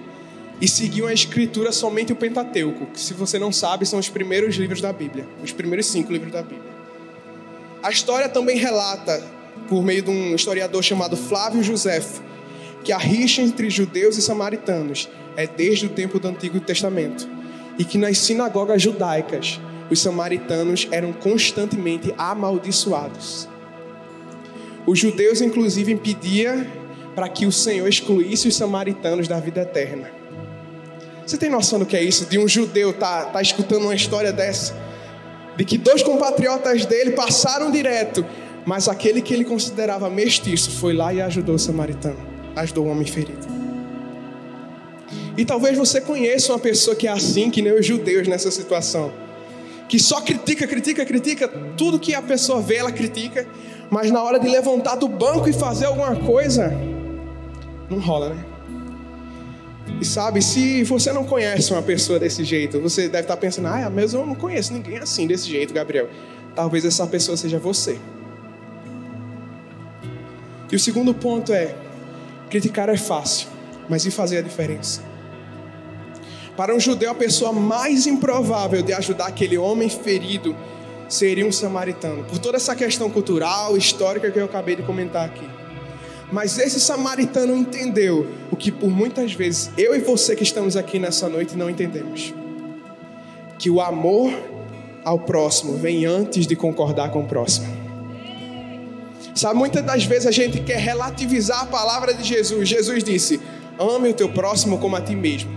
e 0.60 0.66
seguiam 0.66 1.06
a 1.06 1.12
escritura 1.12 1.70
somente 1.70 2.12
o 2.12 2.16
Pentateuco, 2.16 2.86
que 2.86 3.00
se 3.00 3.14
você 3.14 3.38
não 3.38 3.52
sabe, 3.52 3.86
são 3.86 3.98
os 3.98 4.08
primeiros 4.08 4.56
livros 4.56 4.80
da 4.80 4.92
Bíblia, 4.92 5.26
os 5.42 5.52
primeiros 5.52 5.86
cinco 5.86 6.12
livros 6.12 6.32
da 6.32 6.42
Bíblia. 6.42 6.72
A 7.82 7.90
história 7.90 8.28
também 8.28 8.56
relata, 8.56 9.22
por 9.68 9.84
meio 9.84 10.02
de 10.02 10.10
um 10.10 10.34
historiador 10.34 10.82
chamado 10.82 11.16
Flávio 11.16 11.62
Josefo, 11.62 12.22
que 12.82 12.92
a 12.92 12.98
rixa 12.98 13.42
entre 13.42 13.70
judeus 13.70 14.16
e 14.16 14.22
samaritanos 14.22 15.08
é 15.36 15.46
desde 15.46 15.86
o 15.86 15.90
tempo 15.90 16.18
do 16.18 16.28
Antigo 16.28 16.58
Testamento 16.58 17.28
e 17.78 17.84
que 17.84 17.98
nas 17.98 18.18
sinagogas 18.18 18.82
judaicas 18.82 19.60
os 19.90 20.00
samaritanos 20.00 20.88
eram 20.90 21.12
constantemente 21.12 22.12
amaldiçoados. 22.18 23.48
Os 24.86 24.98
judeus, 24.98 25.40
inclusive, 25.40 25.92
impediam 25.92 26.66
para 27.14 27.28
que 27.28 27.46
o 27.46 27.52
Senhor 27.52 27.86
excluísse 27.86 28.48
os 28.48 28.56
samaritanos 28.56 29.28
da 29.28 29.38
vida 29.38 29.62
eterna. 29.62 30.17
Você 31.28 31.36
tem 31.36 31.50
noção 31.50 31.78
do 31.78 31.84
que 31.84 31.94
é 31.94 32.02
isso? 32.02 32.24
De 32.24 32.38
um 32.38 32.48
judeu 32.48 32.90
tá, 32.90 33.26
tá 33.26 33.42
escutando 33.42 33.82
uma 33.82 33.94
história 33.94 34.32
dessa? 34.32 34.74
De 35.58 35.62
que 35.62 35.76
dois 35.76 36.02
compatriotas 36.02 36.86
dele 36.86 37.10
passaram 37.10 37.70
direto, 37.70 38.24
mas 38.64 38.88
aquele 38.88 39.20
que 39.20 39.34
ele 39.34 39.44
considerava 39.44 40.08
mestiço 40.08 40.70
foi 40.70 40.94
lá 40.94 41.12
e 41.12 41.20
ajudou 41.20 41.56
o 41.56 41.58
samaritano, 41.58 42.16
ajudou 42.56 42.86
o 42.86 42.88
homem 42.88 43.04
ferido. 43.04 43.46
E 45.36 45.44
talvez 45.44 45.76
você 45.76 46.00
conheça 46.00 46.50
uma 46.50 46.58
pessoa 46.58 46.96
que 46.96 47.06
é 47.06 47.10
assim, 47.10 47.50
que 47.50 47.60
nem 47.60 47.74
os 47.74 47.84
judeus 47.84 48.26
nessa 48.26 48.50
situação. 48.50 49.12
Que 49.86 49.98
só 49.98 50.22
critica, 50.22 50.66
critica, 50.66 51.04
critica, 51.04 51.46
tudo 51.76 51.98
que 51.98 52.14
a 52.14 52.22
pessoa 52.22 52.62
vê, 52.62 52.76
ela 52.76 52.90
critica, 52.90 53.46
mas 53.90 54.10
na 54.10 54.22
hora 54.22 54.40
de 54.40 54.48
levantar 54.48 54.94
do 54.94 55.08
banco 55.08 55.46
e 55.46 55.52
fazer 55.52 55.84
alguma 55.84 56.16
coisa, 56.16 56.72
não 57.90 57.98
rola, 57.98 58.30
né? 58.30 58.57
E 60.00 60.04
sabe, 60.04 60.40
se 60.40 60.84
você 60.84 61.12
não 61.12 61.24
conhece 61.24 61.72
uma 61.72 61.82
pessoa 61.82 62.18
desse 62.18 62.44
jeito, 62.44 62.80
você 62.80 63.08
deve 63.08 63.24
estar 63.24 63.36
pensando, 63.36 63.66
ah, 63.66 63.90
mas 63.92 64.14
eu 64.14 64.24
não 64.24 64.34
conheço 64.34 64.72
ninguém 64.72 64.98
assim, 64.98 65.26
desse 65.26 65.48
jeito, 65.48 65.74
Gabriel. 65.74 66.08
Talvez 66.54 66.84
essa 66.84 67.06
pessoa 67.06 67.36
seja 67.36 67.58
você. 67.58 67.98
E 70.70 70.76
o 70.76 70.78
segundo 70.78 71.12
ponto 71.12 71.52
é: 71.52 71.74
criticar 72.48 72.88
é 72.88 72.96
fácil, 72.96 73.48
mas 73.88 74.06
e 74.06 74.10
fazer 74.10 74.38
a 74.38 74.42
diferença? 74.42 75.02
Para 76.56 76.74
um 76.74 76.80
judeu, 76.80 77.10
a 77.10 77.14
pessoa 77.14 77.52
mais 77.52 78.06
improvável 78.06 78.82
de 78.82 78.92
ajudar 78.92 79.26
aquele 79.26 79.56
homem 79.56 79.88
ferido 79.88 80.56
seria 81.08 81.46
um 81.46 81.52
samaritano, 81.52 82.24
por 82.24 82.38
toda 82.38 82.56
essa 82.56 82.74
questão 82.76 83.08
cultural, 83.08 83.76
histórica 83.76 84.30
que 84.30 84.38
eu 84.38 84.44
acabei 84.44 84.76
de 84.76 84.82
comentar 84.82 85.24
aqui. 85.24 85.48
Mas 86.30 86.58
esse 86.58 86.78
samaritano 86.78 87.56
entendeu 87.56 88.26
o 88.50 88.56
que 88.56 88.70
por 88.70 88.90
muitas 88.90 89.32
vezes 89.32 89.70
eu 89.78 89.94
e 89.96 90.00
você 90.00 90.36
que 90.36 90.42
estamos 90.42 90.76
aqui 90.76 90.98
nessa 90.98 91.28
noite 91.28 91.56
não 91.56 91.70
entendemos. 91.70 92.34
Que 93.58 93.70
o 93.70 93.80
amor 93.80 94.32
ao 95.04 95.18
próximo 95.18 95.76
vem 95.76 96.04
antes 96.04 96.46
de 96.46 96.54
concordar 96.54 97.10
com 97.10 97.20
o 97.20 97.26
próximo. 97.26 97.66
Sabe, 99.34 99.56
muitas 99.56 99.84
das 99.84 100.04
vezes 100.04 100.26
a 100.26 100.30
gente 100.30 100.60
quer 100.60 100.78
relativizar 100.78 101.62
a 101.62 101.66
palavra 101.66 102.12
de 102.12 102.22
Jesus. 102.24 102.68
Jesus 102.68 103.02
disse: 103.02 103.40
ame 103.78 104.10
o 104.10 104.14
teu 104.14 104.28
próximo 104.28 104.78
como 104.78 104.96
a 104.96 105.00
ti 105.00 105.14
mesmo. 105.14 105.50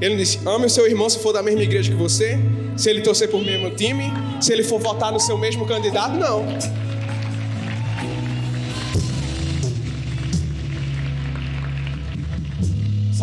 Ele 0.00 0.16
disse: 0.16 0.38
ame 0.46 0.66
o 0.66 0.70
seu 0.70 0.86
irmão 0.86 1.08
se 1.08 1.18
for 1.18 1.32
da 1.32 1.42
mesma 1.42 1.62
igreja 1.62 1.90
que 1.90 1.96
você, 1.96 2.38
se 2.76 2.88
ele 2.88 3.00
torcer 3.00 3.28
por 3.30 3.42
mesmo 3.42 3.70
time, 3.70 4.12
se 4.40 4.52
ele 4.52 4.62
for 4.62 4.78
votar 4.78 5.10
no 5.10 5.18
seu 5.18 5.36
mesmo 5.36 5.66
candidato. 5.66 6.14
Não. 6.16 6.44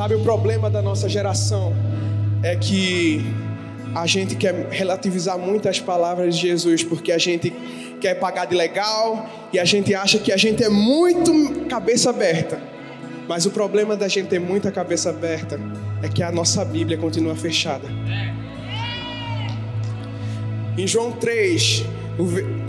Sabe, 0.05 0.13
o 0.13 0.19
problema 0.19 0.69
da 0.69 0.83
nossa 0.83 1.09
geração 1.09 1.73
é 2.43 2.55
que 2.55 3.25
a 3.95 4.05
gente 4.05 4.35
quer 4.35 4.67
relativizar 4.69 5.35
muito 5.35 5.67
as 5.67 5.79
palavras 5.79 6.35
de 6.35 6.41
Jesus, 6.41 6.83
porque 6.83 7.11
a 7.11 7.17
gente 7.17 7.51
quer 7.99 8.13
pagar 8.19 8.45
de 8.45 8.55
legal 8.55 9.27
e 9.51 9.57
a 9.57 9.65
gente 9.65 9.95
acha 9.95 10.19
que 10.19 10.31
a 10.31 10.37
gente 10.37 10.63
é 10.63 10.69
muito 10.69 11.65
cabeça 11.67 12.11
aberta. 12.11 12.61
Mas 13.27 13.47
o 13.47 13.49
problema 13.49 13.97
da 13.97 14.07
gente 14.07 14.27
ter 14.27 14.37
muita 14.37 14.71
cabeça 14.71 15.09
aberta 15.09 15.59
é 16.03 16.07
que 16.07 16.21
a 16.21 16.31
nossa 16.31 16.63
Bíblia 16.63 16.99
continua 16.99 17.35
fechada. 17.35 17.87
Em 20.77 20.85
João 20.85 21.13
3, 21.13 21.83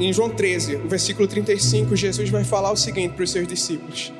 em 0.00 0.10
João 0.10 0.30
13, 0.30 0.76
o 0.76 0.88
versículo 0.88 1.28
35, 1.28 1.96
Jesus 1.96 2.30
vai 2.30 2.44
falar 2.44 2.72
o 2.72 2.76
seguinte 2.76 3.12
para 3.12 3.24
os 3.24 3.30
seus 3.30 3.46
discípulos: 3.46 4.10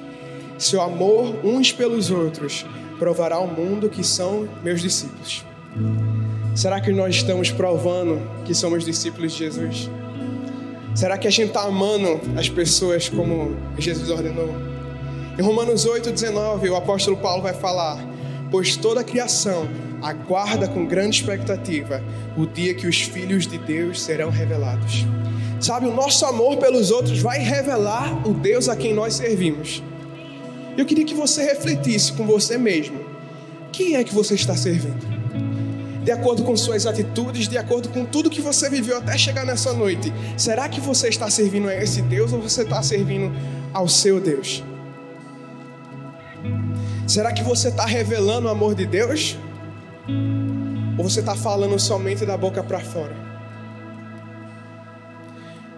Seu 0.58 0.82
amor 0.82 1.34
uns 1.42 1.72
pelos 1.72 2.10
outros 2.10 2.66
provará 2.98 3.36
ao 3.36 3.46
mundo 3.46 3.88
que 3.88 4.04
são 4.04 4.48
meus 4.62 4.80
discípulos. 4.80 5.44
Será 6.54 6.80
que 6.80 6.92
nós 6.92 7.16
estamos 7.16 7.50
provando 7.50 8.20
que 8.44 8.54
somos 8.54 8.84
discípulos 8.84 9.32
de 9.32 9.38
Jesus? 9.38 9.90
Será 10.94 11.18
que 11.18 11.28
a 11.28 11.30
gente 11.30 11.48
está 11.48 11.62
amando 11.64 12.20
as 12.38 12.48
pessoas 12.48 13.08
como 13.08 13.54
Jesus 13.78 14.08
ordenou? 14.08 14.54
Em 15.38 15.42
Romanos 15.42 15.84
8, 15.84 16.10
19, 16.10 16.70
o 16.70 16.76
apóstolo 16.76 17.18
Paulo 17.18 17.42
vai 17.42 17.52
falar: 17.52 18.02
Pois 18.50 18.76
toda 18.76 19.02
a 19.02 19.04
criação 19.04 19.68
aguarda 20.00 20.66
com 20.66 20.86
grande 20.86 21.20
expectativa 21.20 22.02
o 22.36 22.46
dia 22.46 22.74
que 22.74 22.86
os 22.86 23.02
filhos 23.02 23.46
de 23.46 23.58
Deus 23.58 24.00
serão 24.00 24.30
revelados. 24.30 25.04
Sabe, 25.60 25.86
o 25.86 25.94
nosso 25.94 26.24
amor 26.24 26.56
pelos 26.56 26.90
outros 26.90 27.18
vai 27.18 27.38
revelar 27.38 28.26
o 28.26 28.32
Deus 28.32 28.68
a 28.68 28.76
quem 28.76 28.94
nós 28.94 29.14
servimos. 29.14 29.82
Eu 30.76 30.84
queria 30.84 31.04
que 31.04 31.14
você 31.14 31.42
refletisse 31.42 32.12
com 32.12 32.26
você 32.26 32.58
mesmo. 32.58 33.00
Quem 33.72 33.96
é 33.96 34.04
que 34.04 34.14
você 34.14 34.34
está 34.34 34.54
servindo? 34.54 35.16
De 36.04 36.12
acordo 36.12 36.44
com 36.44 36.56
suas 36.56 36.86
atitudes, 36.86 37.48
de 37.48 37.58
acordo 37.58 37.88
com 37.88 38.04
tudo 38.04 38.30
que 38.30 38.40
você 38.40 38.70
viveu 38.70 38.98
até 38.98 39.18
chegar 39.18 39.44
nessa 39.44 39.72
noite, 39.72 40.12
será 40.36 40.68
que 40.68 40.80
você 40.80 41.08
está 41.08 41.28
servindo 41.28 41.68
a 41.68 41.74
esse 41.74 42.00
Deus 42.02 42.32
ou 42.32 42.40
você 42.40 42.62
está 42.62 42.82
servindo 42.82 43.34
ao 43.72 43.88
seu 43.88 44.20
Deus? 44.20 44.62
Será 47.08 47.32
que 47.32 47.42
você 47.42 47.68
está 47.68 47.86
revelando 47.86 48.46
o 48.46 48.50
amor 48.50 48.74
de 48.74 48.86
Deus? 48.86 49.36
Ou 50.98 51.04
você 51.04 51.20
está 51.20 51.34
falando 51.34 51.78
somente 51.78 52.24
da 52.24 52.36
boca 52.36 52.62
para 52.62 52.80
fora? 52.80 53.16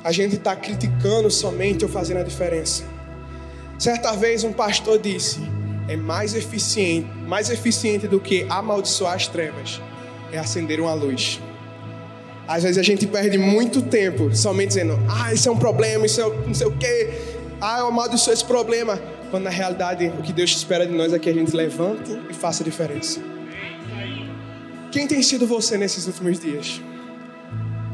A 0.02 0.12
gente 0.12 0.37
está 0.37 0.55
criticando 0.57 1.31
somente 1.31 1.85
ou 1.85 1.90
fazendo 1.90 2.19
a 2.19 2.23
diferença? 2.23 2.98
Certa 3.78 4.12
vez 4.12 4.42
um 4.42 4.52
pastor 4.52 4.99
disse: 4.99 5.40
é 5.88 5.97
mais 5.97 6.35
eficiente, 6.35 7.08
mais 7.26 7.49
eficiente 7.49 8.08
do 8.08 8.18
que 8.20 8.44
amaldiçoar 8.50 9.14
as 9.14 9.28
trevas, 9.28 9.80
é 10.32 10.38
acender 10.38 10.80
uma 10.80 10.92
luz. 10.94 11.40
Às 12.47 12.62
vezes 12.62 12.78
a 12.78 12.82
gente 12.82 13.06
perde 13.06 13.38
muito 13.38 13.80
tempo 13.82 14.35
somente 14.35 14.68
dizendo: 14.68 14.99
ah, 15.08 15.32
isso 15.32 15.49
é 15.49 15.52
um 15.52 15.56
problema, 15.56 16.06
isso 16.06 16.20
é 16.20 16.28
não 16.47 16.54
sei 16.54 16.66
o 16.66 16.76
quê, 16.76 17.11
ah, 17.61 17.78
eu 17.80 17.87
amaldiçoo 17.87 18.32
esse 18.32 18.44
problema. 18.44 19.00
Quando 19.30 19.44
na 19.44 19.50
realidade 19.50 20.08
o 20.18 20.23
que 20.23 20.32
Deus 20.32 20.50
espera 20.50 20.87
de 20.87 20.92
nós 20.92 21.12
é 21.12 21.18
que 21.18 21.28
a 21.28 21.35
gente 21.35 21.54
levante 21.54 22.18
e 22.28 22.35
faça 22.35 22.62
a 22.62 22.64
diferença. 22.64 23.20
Quem 24.90 25.06
tem 25.06 25.23
sido 25.23 25.47
você 25.47 25.76
nesses 25.76 26.06
últimos 26.06 26.40
dias? 26.40 26.80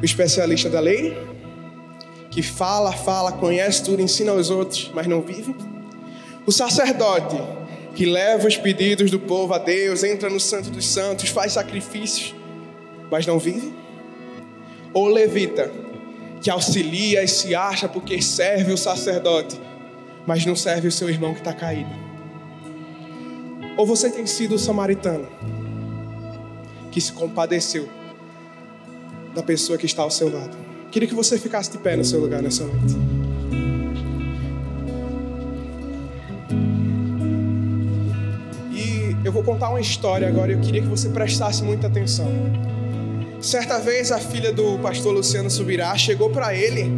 O 0.00 0.04
especialista 0.04 0.70
da 0.70 0.78
lei? 0.78 1.16
Que 2.30 2.40
fala, 2.40 2.92
fala, 2.92 3.32
conhece 3.32 3.82
tudo, 3.82 4.00
ensina 4.00 4.32
aos 4.32 4.48
outros, 4.48 4.90
mas 4.94 5.06
não 5.06 5.20
vive? 5.20 5.54
O 6.46 6.52
sacerdote 6.52 7.36
que 7.94 8.04
leva 8.04 8.46
os 8.46 8.56
pedidos 8.56 9.10
do 9.10 9.18
povo 9.18 9.54
a 9.54 9.58
Deus, 9.58 10.02
entra 10.02 10.28
no 10.28 10.40
Santo 10.40 10.70
dos 10.70 10.86
Santos, 10.86 11.28
faz 11.28 11.52
sacrifícios, 11.52 12.34
mas 13.10 13.26
não 13.26 13.38
vive? 13.38 13.72
Ou 14.92 15.06
o 15.06 15.08
levita 15.08 15.70
que 16.40 16.50
auxilia 16.50 17.22
e 17.22 17.28
se 17.28 17.54
acha 17.54 17.88
porque 17.88 18.20
serve 18.20 18.72
o 18.72 18.76
sacerdote, 18.76 19.58
mas 20.26 20.44
não 20.44 20.56
serve 20.56 20.88
o 20.88 20.92
seu 20.92 21.08
irmão 21.08 21.32
que 21.32 21.40
está 21.40 21.52
caído? 21.52 21.90
Ou 23.76 23.86
você 23.86 24.10
tem 24.10 24.26
sido 24.26 24.56
o 24.56 24.58
samaritano 24.58 25.28
que 26.90 27.00
se 27.00 27.12
compadeceu 27.12 27.88
da 29.34 29.42
pessoa 29.42 29.78
que 29.78 29.86
está 29.86 30.02
ao 30.02 30.10
seu 30.10 30.32
lado? 30.32 30.56
Queria 30.90 31.08
que 31.08 31.14
você 31.14 31.38
ficasse 31.38 31.70
de 31.72 31.78
pé 31.78 31.96
no 31.96 32.04
seu 32.04 32.20
lugar 32.20 32.42
nessa 32.42 32.64
noite. 32.64 33.23
Vou 39.34 39.42
contar 39.42 39.68
uma 39.68 39.80
história 39.80 40.28
agora 40.28 40.52
e 40.52 40.54
eu 40.54 40.60
queria 40.60 40.80
que 40.80 40.86
você 40.86 41.08
prestasse 41.08 41.64
muita 41.64 41.88
atenção. 41.88 42.30
Certa 43.40 43.80
vez 43.80 44.12
a 44.12 44.18
filha 44.18 44.52
do 44.52 44.78
pastor 44.78 45.12
Luciano 45.12 45.50
Subirá 45.50 45.94
chegou 45.98 46.30
para 46.30 46.54
ele 46.54 46.90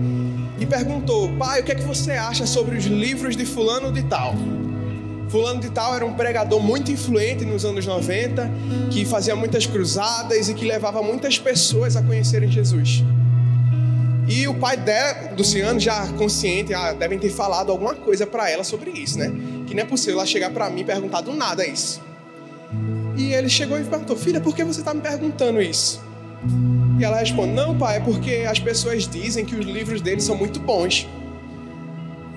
e 0.60 0.66
perguntou: 0.66 1.30
Pai, 1.38 1.62
o 1.62 1.64
que 1.64 1.72
é 1.72 1.74
que 1.74 1.82
você 1.82 2.12
acha 2.12 2.46
sobre 2.46 2.76
os 2.76 2.84
livros 2.84 3.36
de 3.36 3.46
Fulano 3.46 3.90
de 3.90 4.02
Tal? 4.02 4.34
Fulano 5.30 5.60
de 5.60 5.70
Tal 5.70 5.96
era 5.96 6.04
um 6.04 6.12
pregador 6.12 6.60
muito 6.60 6.92
influente 6.92 7.44
nos 7.46 7.64
anos 7.64 7.86
90, 7.86 8.50
que 8.90 9.06
fazia 9.06 9.34
muitas 9.34 9.64
cruzadas 9.66 10.50
e 10.50 10.54
que 10.54 10.66
levava 10.66 11.02
muitas 11.02 11.38
pessoas 11.38 11.96
a 11.96 12.02
conhecerem 12.02 12.50
Jesus. 12.50 13.02
E 14.28 14.46
o 14.46 14.54
pai 14.54 14.76
dela, 14.76 15.32
Luciano, 15.36 15.80
já 15.80 16.06
consciente, 16.12 16.74
ah, 16.74 16.92
devem 16.92 17.18
ter 17.18 17.30
falado 17.30 17.72
alguma 17.72 17.94
coisa 17.94 18.26
para 18.26 18.50
ela 18.50 18.62
sobre 18.62 18.90
isso, 18.90 19.18
né? 19.18 19.32
Que 19.66 19.74
não 19.74 19.82
é 19.82 19.86
possível 19.86 20.18
ela 20.18 20.26
chegar 20.26 20.50
para 20.50 20.68
mim 20.68 20.82
e 20.82 20.84
perguntar 20.84 21.22
do 21.22 21.32
nada 21.32 21.66
isso. 21.66 22.05
E 23.16 23.32
ele 23.32 23.48
chegou 23.48 23.80
e 23.80 23.84
perguntou: 23.84 24.16
Filha, 24.16 24.40
por 24.40 24.54
que 24.54 24.62
você 24.62 24.80
está 24.80 24.92
me 24.92 25.00
perguntando 25.00 25.60
isso? 25.60 26.04
E 26.98 27.04
ela 27.04 27.18
responde: 27.18 27.52
Não, 27.52 27.76
pai, 27.76 27.96
é 27.96 28.00
porque 28.00 28.46
as 28.48 28.58
pessoas 28.58 29.08
dizem 29.08 29.44
que 29.44 29.54
os 29.54 29.64
livros 29.64 30.00
dele 30.00 30.20
são 30.20 30.36
muito 30.36 30.60
bons. 30.60 31.08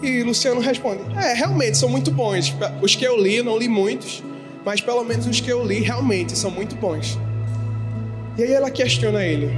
E 0.02 0.24
Luciano 0.24 0.62
responde: 0.62 1.02
É, 1.18 1.34
realmente 1.34 1.78
são 1.78 1.90
muito 1.90 2.12
bons. 2.12 2.56
Os 2.82 2.96
que 2.96 3.06
eu 3.06 3.22
li, 3.22 3.42
não 3.44 3.58
li 3.58 3.68
muitos, 3.68 4.24
mas 4.66 4.80
pelo 4.80 5.04
menos 5.04 5.28
os 5.28 5.40
que 5.40 5.52
eu 5.52 5.66
li 5.66 5.82
realmente 5.82 6.38
são 6.38 6.50
muito 6.50 6.76
bons. 6.76 7.20
E 8.38 8.44
aí 8.44 8.54
ela 8.54 8.72
questiona 8.72 9.24
ele: 9.24 9.50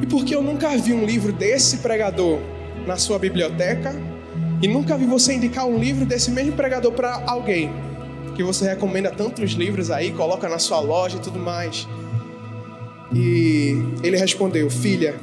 E 0.00 0.06
por 0.06 0.24
que 0.24 0.34
eu 0.34 0.42
nunca 0.42 0.76
vi 0.76 0.92
um 0.92 1.04
livro 1.04 1.32
desse 1.32 1.78
pregador 1.78 2.38
na 2.86 2.96
sua 2.96 3.18
biblioteca 3.18 3.94
e 4.62 4.68
nunca 4.68 4.96
vi 4.96 5.06
você 5.06 5.34
indicar 5.34 5.66
um 5.66 5.76
livro 5.76 6.06
desse 6.06 6.30
mesmo 6.30 6.52
pregador 6.52 6.92
para 6.92 7.22
alguém? 7.26 7.89
Que 8.34 8.42
você 8.42 8.68
recomenda 8.68 9.10
tantos 9.10 9.52
livros 9.52 9.90
aí, 9.90 10.12
coloca 10.12 10.48
na 10.48 10.58
sua 10.58 10.80
loja 10.80 11.16
e 11.16 11.20
tudo 11.20 11.38
mais. 11.38 11.86
E 13.12 13.76
ele 14.02 14.16
respondeu: 14.16 14.70
Filha, 14.70 15.14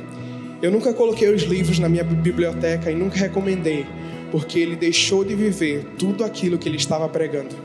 eu 0.61 0.71
nunca 0.71 0.93
coloquei 0.93 1.33
os 1.33 1.43
livros 1.43 1.79
na 1.79 1.87
minha 1.87 2.03
biblioteca 2.03 2.91
e 2.91 2.95
nunca 2.95 3.17
recomendei, 3.17 3.85
porque 4.31 4.59
ele 4.59 4.75
deixou 4.75 5.23
de 5.23 5.35
viver 5.35 5.85
tudo 5.97 6.23
aquilo 6.23 6.57
que 6.57 6.67
ele 6.67 6.77
estava 6.77 7.07
pregando. 7.07 7.55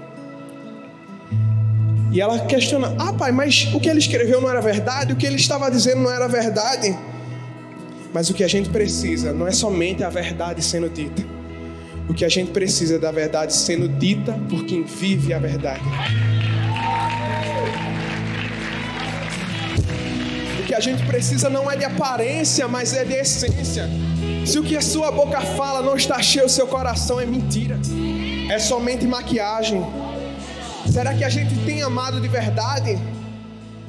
E 2.13 2.21
ela 2.21 2.39
questiona: 2.41 2.95
Ah, 2.99 3.13
pai, 3.13 3.33
mas 3.33 3.69
o 3.75 3.81
que 3.81 3.89
ele 3.89 3.99
escreveu 3.99 4.41
não 4.41 4.51
era 4.51 4.61
verdade? 4.61 5.13
O 5.13 5.17
que 5.17 5.27
ele 5.27 5.37
estava 5.37 5.71
dizendo 5.71 6.03
não 6.03 6.11
era 6.11 6.29
verdade? 6.29 6.97
Mas 8.13 8.29
o 8.29 8.35
que 8.35 8.45
a 8.45 8.49
gente 8.49 8.69
precisa 8.69 9.33
não 9.33 9.47
é 9.47 9.53
somente 9.53 10.05
a 10.05 10.11
verdade 10.11 10.63
sendo 10.63 10.89
dita. 10.91 11.25
O 12.09 12.15
que 12.15 12.25
a 12.25 12.29
gente 12.29 12.51
precisa 12.51 12.97
é 12.97 12.99
da 12.99 13.11
verdade 13.11 13.53
sendo 13.55 13.89
dita 13.89 14.33
por 14.49 14.65
quem 14.65 14.85
vive 14.85 15.33
a 15.33 15.39
verdade. 15.39 15.83
O 20.61 20.65
que 20.67 20.75
a 20.75 20.81
gente 20.81 21.05
precisa 21.07 21.49
não 21.49 21.71
é 21.71 21.77
de 21.77 21.85
aparência, 21.85 22.67
mas 22.67 22.93
é 22.93 23.05
de 23.05 23.15
essência. 23.15 23.89
Se 24.45 24.59
o 24.59 24.63
que 24.63 24.77
a 24.77 24.83
sua 24.83 25.11
boca 25.11 25.41
fala 25.41 25.83
não 25.83 25.97
está 25.97 26.21
cheio, 26.21 26.47
o 26.47 26.49
seu 26.49 26.67
coração 26.67 27.21
é 27.21 27.27
mentira. 27.27 27.79
É 28.51 28.59
somente 28.59 29.07
maquiagem. 29.07 29.83
Será 30.91 31.15
que 31.15 31.25
a 31.25 31.29
gente 31.29 31.55
tem 31.65 31.83
amado 31.83 32.21
de 32.21 32.29
verdade? 32.29 32.99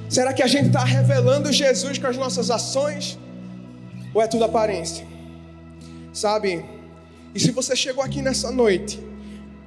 Será 0.07 0.31
que 0.31 0.43
a 0.43 0.47
gente 0.47 0.67
está 0.67 0.83
revelando 0.83 1.51
Jesus 1.51 1.97
com 1.97 2.07
as 2.07 2.17
nossas 2.17 2.51
ações? 2.51 3.17
Ou 4.13 4.21
é 4.21 4.27
tudo 4.27 4.43
aparência? 4.43 5.05
Sabe? 6.13 6.63
E 7.33 7.39
se 7.39 7.51
você 7.51 7.75
chegou 7.75 8.03
aqui 8.03 8.21
nessa 8.21 8.51
noite 8.51 8.99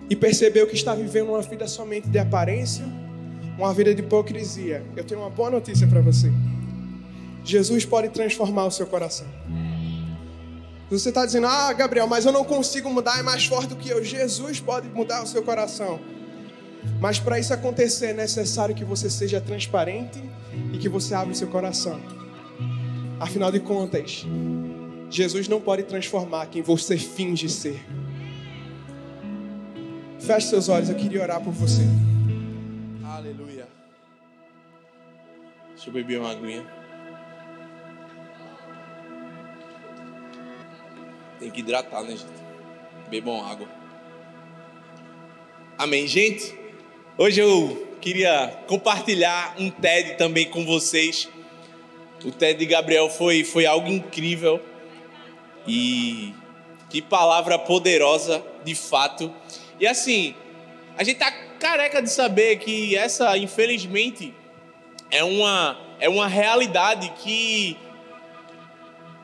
e 0.08 0.14
percebeu 0.14 0.66
que 0.66 0.74
está 0.74 0.94
vivendo 0.94 1.30
uma 1.30 1.42
vida 1.42 1.66
somente 1.66 2.08
de 2.08 2.18
aparência, 2.18 2.84
uma 3.58 3.72
vida 3.74 3.94
de 3.94 4.02
hipocrisia, 4.02 4.84
eu 4.96 5.02
tenho 5.02 5.20
uma 5.20 5.30
boa 5.30 5.50
notícia 5.50 5.86
para 5.86 6.00
você. 6.00 6.30
Jesus 7.44 7.84
pode 7.84 8.08
transformar 8.10 8.66
o 8.66 8.70
seu 8.70 8.86
coração. 8.86 9.26
Você 10.88 11.08
está 11.08 11.26
dizendo, 11.26 11.48
ah, 11.48 11.72
Gabriel, 11.72 12.06
mas 12.06 12.24
eu 12.24 12.30
não 12.30 12.44
consigo 12.44 12.88
mudar, 12.88 13.18
é 13.18 13.22
mais 13.22 13.44
forte 13.44 13.68
do 13.68 13.76
que 13.76 13.88
eu. 13.88 14.04
Jesus 14.04 14.60
pode 14.60 14.88
mudar 14.88 15.22
o 15.22 15.26
seu 15.26 15.42
coração. 15.42 15.98
Mas 17.00 17.18
para 17.18 17.38
isso 17.40 17.52
acontecer 17.52 18.06
é 18.06 18.12
necessário 18.12 18.74
que 18.74 18.84
você 18.84 19.10
seja 19.10 19.40
transparente 19.40 20.22
e 20.72 20.78
que 20.78 20.88
você 20.88 21.14
abra 21.14 21.32
o 21.32 21.36
seu 21.36 21.48
coração. 21.48 22.00
Afinal 23.18 23.50
de 23.50 23.58
contas, 23.58 24.24
Jesus 25.16 25.48
não 25.48 25.62
pode 25.62 25.84
transformar 25.84 26.44
quem 26.44 26.60
você 26.60 26.98
finge 26.98 27.48
ser. 27.48 27.82
Feche 30.20 30.48
seus 30.48 30.68
olhos, 30.68 30.90
eu 30.90 30.94
queria 30.94 31.22
orar 31.22 31.42
por 31.42 31.54
você. 31.54 31.80
Aleluia. 33.02 33.66
Deixa 35.70 35.88
eu 35.88 35.92
beber 35.94 36.20
uma 36.20 36.32
aguinha. 36.32 36.66
Tem 41.40 41.50
que 41.50 41.60
hidratar, 41.60 42.02
né, 42.02 42.10
gente? 42.10 42.26
Bebam 43.08 43.42
água. 43.42 43.66
Amém, 45.78 46.06
gente? 46.06 46.54
Hoje 47.16 47.40
eu 47.40 47.88
queria 48.02 48.48
compartilhar 48.66 49.54
um 49.58 49.70
TED 49.70 50.18
também 50.18 50.50
com 50.50 50.66
vocês. 50.66 51.26
O 52.22 52.30
TED 52.30 52.58
de 52.58 52.66
Gabriel 52.66 53.08
foi, 53.08 53.44
foi 53.44 53.64
algo 53.64 53.88
incrível. 53.88 54.60
E 55.66 56.34
que 56.88 57.02
palavra 57.02 57.58
poderosa, 57.58 58.42
de 58.64 58.74
fato. 58.74 59.32
E 59.78 59.86
assim, 59.86 60.34
a 60.96 61.04
gente 61.04 61.18
tá 61.18 61.30
careca 61.58 62.00
de 62.00 62.10
saber 62.10 62.56
que 62.56 62.96
essa, 62.96 63.36
infelizmente, 63.36 64.34
é 65.10 65.24
uma, 65.24 65.78
é 65.98 66.08
uma 66.08 66.26
realidade 66.26 67.12
que 67.22 67.76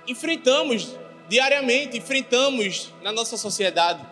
enfrentamos 0.06 0.96
diariamente, 1.28 1.96
enfrentamos 1.96 2.92
na 3.02 3.12
nossa 3.12 3.36
sociedade. 3.36 4.04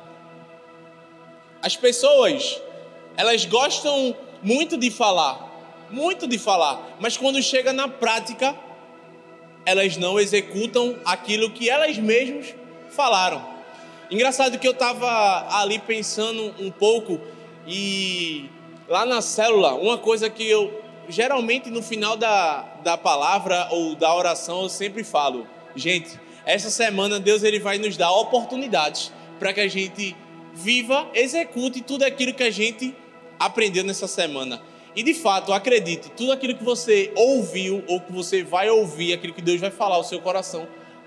As 1.62 1.76
pessoas 1.76 2.60
elas 3.16 3.44
gostam 3.44 4.16
muito 4.42 4.78
de 4.78 4.90
falar, 4.90 5.86
muito 5.90 6.26
de 6.26 6.38
falar, 6.38 6.96
mas 6.98 7.16
quando 7.16 7.42
chega 7.42 7.72
na 7.72 7.88
prática, 7.88 8.56
elas 9.64 9.96
não 9.96 10.18
executam 10.18 10.96
aquilo 11.04 11.50
que 11.50 11.68
elas 11.68 11.98
mesmas 11.98 12.54
falaram. 12.90 13.44
Engraçado 14.10 14.58
que 14.58 14.66
eu 14.66 14.72
estava 14.72 15.46
ali 15.60 15.78
pensando 15.78 16.54
um 16.58 16.70
pouco 16.70 17.20
e 17.66 18.50
lá 18.88 19.06
na 19.06 19.22
célula, 19.22 19.74
uma 19.74 19.98
coisa 19.98 20.28
que 20.28 20.44
eu 20.44 20.82
geralmente 21.08 21.70
no 21.70 21.82
final 21.82 22.16
da, 22.16 22.62
da 22.82 22.96
palavra 22.96 23.68
ou 23.70 23.94
da 23.94 24.14
oração 24.14 24.62
eu 24.62 24.68
sempre 24.68 25.04
falo, 25.04 25.46
gente, 25.76 26.18
essa 26.44 26.70
semana 26.70 27.20
Deus 27.20 27.42
ele 27.42 27.58
vai 27.58 27.78
nos 27.78 27.96
dar 27.96 28.10
oportunidades 28.12 29.12
para 29.38 29.52
que 29.52 29.60
a 29.60 29.68
gente 29.68 30.16
viva, 30.52 31.08
execute 31.14 31.80
tudo 31.80 32.02
aquilo 32.02 32.34
que 32.34 32.42
a 32.42 32.50
gente 32.50 32.94
aprendeu 33.38 33.84
nessa 33.84 34.06
semana. 34.06 34.60
E 34.94 35.02
de 35.02 35.14
fato, 35.14 35.52
acredite, 35.52 36.10
tudo 36.10 36.32
aquilo 36.32 36.54
que 36.54 36.64
você 36.64 37.12
ouviu 37.14 37.84
ou 37.86 38.00
que 38.00 38.12
você 38.12 38.42
vai 38.42 38.68
ouvir, 38.68 39.12
aquilo 39.12 39.32
que 39.32 39.42
Deus 39.42 39.60
vai 39.60 39.70
falar 39.70 39.96
ao 39.96 40.04
seu 40.04 40.20
coração, 40.20 40.66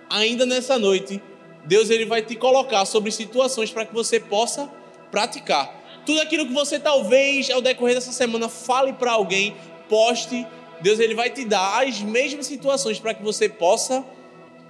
ainda 0.09 0.45
nessa 0.45 0.79
noite, 0.79 1.21
Deus 1.65 1.89
ele 1.89 2.05
vai 2.05 2.21
te 2.21 2.35
colocar 2.35 2.85
sobre 2.85 3.11
situações 3.11 3.71
para 3.71 3.85
que 3.85 3.93
você 3.93 4.19
possa 4.19 4.69
praticar. 5.11 6.01
Tudo 6.05 6.21
aquilo 6.21 6.45
que 6.45 6.53
você 6.53 6.79
talvez 6.79 7.49
ao 7.49 7.61
decorrer 7.61 7.95
dessa 7.95 8.11
semana 8.11 8.49
fale 8.49 8.93
para 8.93 9.11
alguém, 9.11 9.55
poste, 9.89 10.45
Deus 10.81 10.99
ele 10.99 11.15
vai 11.15 11.29
te 11.29 11.45
dar 11.45 11.85
as 11.85 12.01
mesmas 12.01 12.45
situações 12.45 12.99
para 12.99 13.13
que 13.13 13.23
você 13.23 13.47
possa 13.47 14.03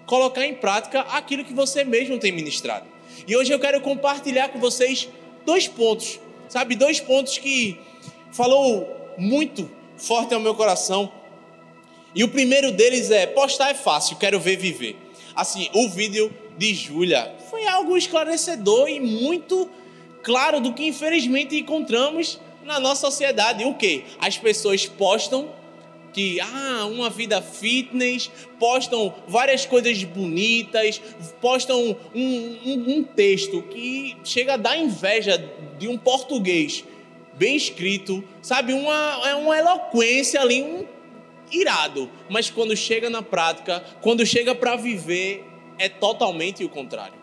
colocar 0.05 0.45
em 0.45 0.55
prática 0.55 1.01
aquilo 1.01 1.45
que 1.45 1.53
você 1.53 1.83
mesmo 1.83 2.19
tem 2.19 2.31
ministrado. 2.31 2.85
E 3.27 3.35
hoje 3.35 3.51
eu 3.51 3.59
quero 3.59 3.79
compartilhar 3.81 4.49
com 4.49 4.59
vocês 4.59 5.07
dois 5.45 5.67
pontos 5.67 6.19
Sabe, 6.53 6.75
dois 6.75 6.99
pontos 6.99 7.39
que 7.39 7.79
falou 8.31 8.87
muito 9.17 9.69
forte 9.97 10.33
ao 10.33 10.39
meu 10.39 10.55
coração. 10.55 11.11
E 12.15 12.23
o 12.23 12.27
primeiro 12.27 12.71
deles 12.71 13.11
é: 13.11 13.25
postar 13.25 13.71
é 13.71 13.73
fácil, 13.73 14.17
quero 14.17 14.39
ver 14.39 14.57
viver. 14.57 14.95
Assim, 15.35 15.69
o 15.73 15.89
vídeo 15.89 16.31
de 16.57 16.73
Júlia 16.73 17.33
foi 17.49 17.65
algo 17.65 17.97
esclarecedor 17.97 18.87
e 18.87 18.99
muito 18.99 19.69
claro 20.21 20.59
do 20.59 20.73
que 20.73 20.87
infelizmente 20.87 21.57
encontramos 21.57 22.39
na 22.63 22.79
nossa 22.79 23.01
sociedade. 23.01 23.65
O 23.65 23.73
que? 23.73 24.05
As 24.19 24.37
pessoas 24.37 24.85
postam 24.85 25.49
que 26.13 26.39
ah, 26.39 26.85
uma 26.85 27.09
vida 27.09 27.41
fitness, 27.41 28.29
postam 28.59 29.13
várias 29.27 29.65
coisas 29.65 30.03
bonitas, 30.03 31.01
postam 31.41 31.97
um, 32.13 32.57
um, 32.65 32.97
um, 32.97 33.03
texto 33.03 33.63
que 33.63 34.15
chega 34.23 34.53
a 34.53 34.57
dar 34.57 34.77
inveja 34.77 35.43
de 35.79 35.87
um 35.87 35.97
português 35.97 36.85
bem 37.35 37.55
escrito, 37.55 38.23
sabe? 38.41 38.73
Uma, 38.73 39.21
é 39.25 39.35
uma 39.35 39.57
eloquência 39.57 40.41
ali, 40.41 40.61
um 40.61 40.85
irado. 41.51 42.09
Mas 42.29 42.49
quando 42.49 42.75
chega 42.75 43.09
na 43.09 43.21
prática, 43.21 43.83
quando 44.01 44.25
chega 44.25 44.53
para 44.55 44.75
viver, 44.75 45.45
é 45.77 45.89
totalmente 45.89 46.63
o 46.63 46.69
contrário. 46.69 47.21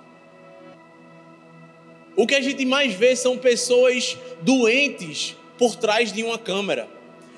O 2.16 2.26
que 2.26 2.34
a 2.34 2.40
gente 2.40 2.64
mais 2.66 2.92
vê 2.92 3.14
são 3.14 3.38
pessoas 3.38 4.16
doentes 4.42 5.36
por 5.56 5.76
trás 5.76 6.12
de 6.12 6.22
uma 6.22 6.38
câmera. 6.38 6.88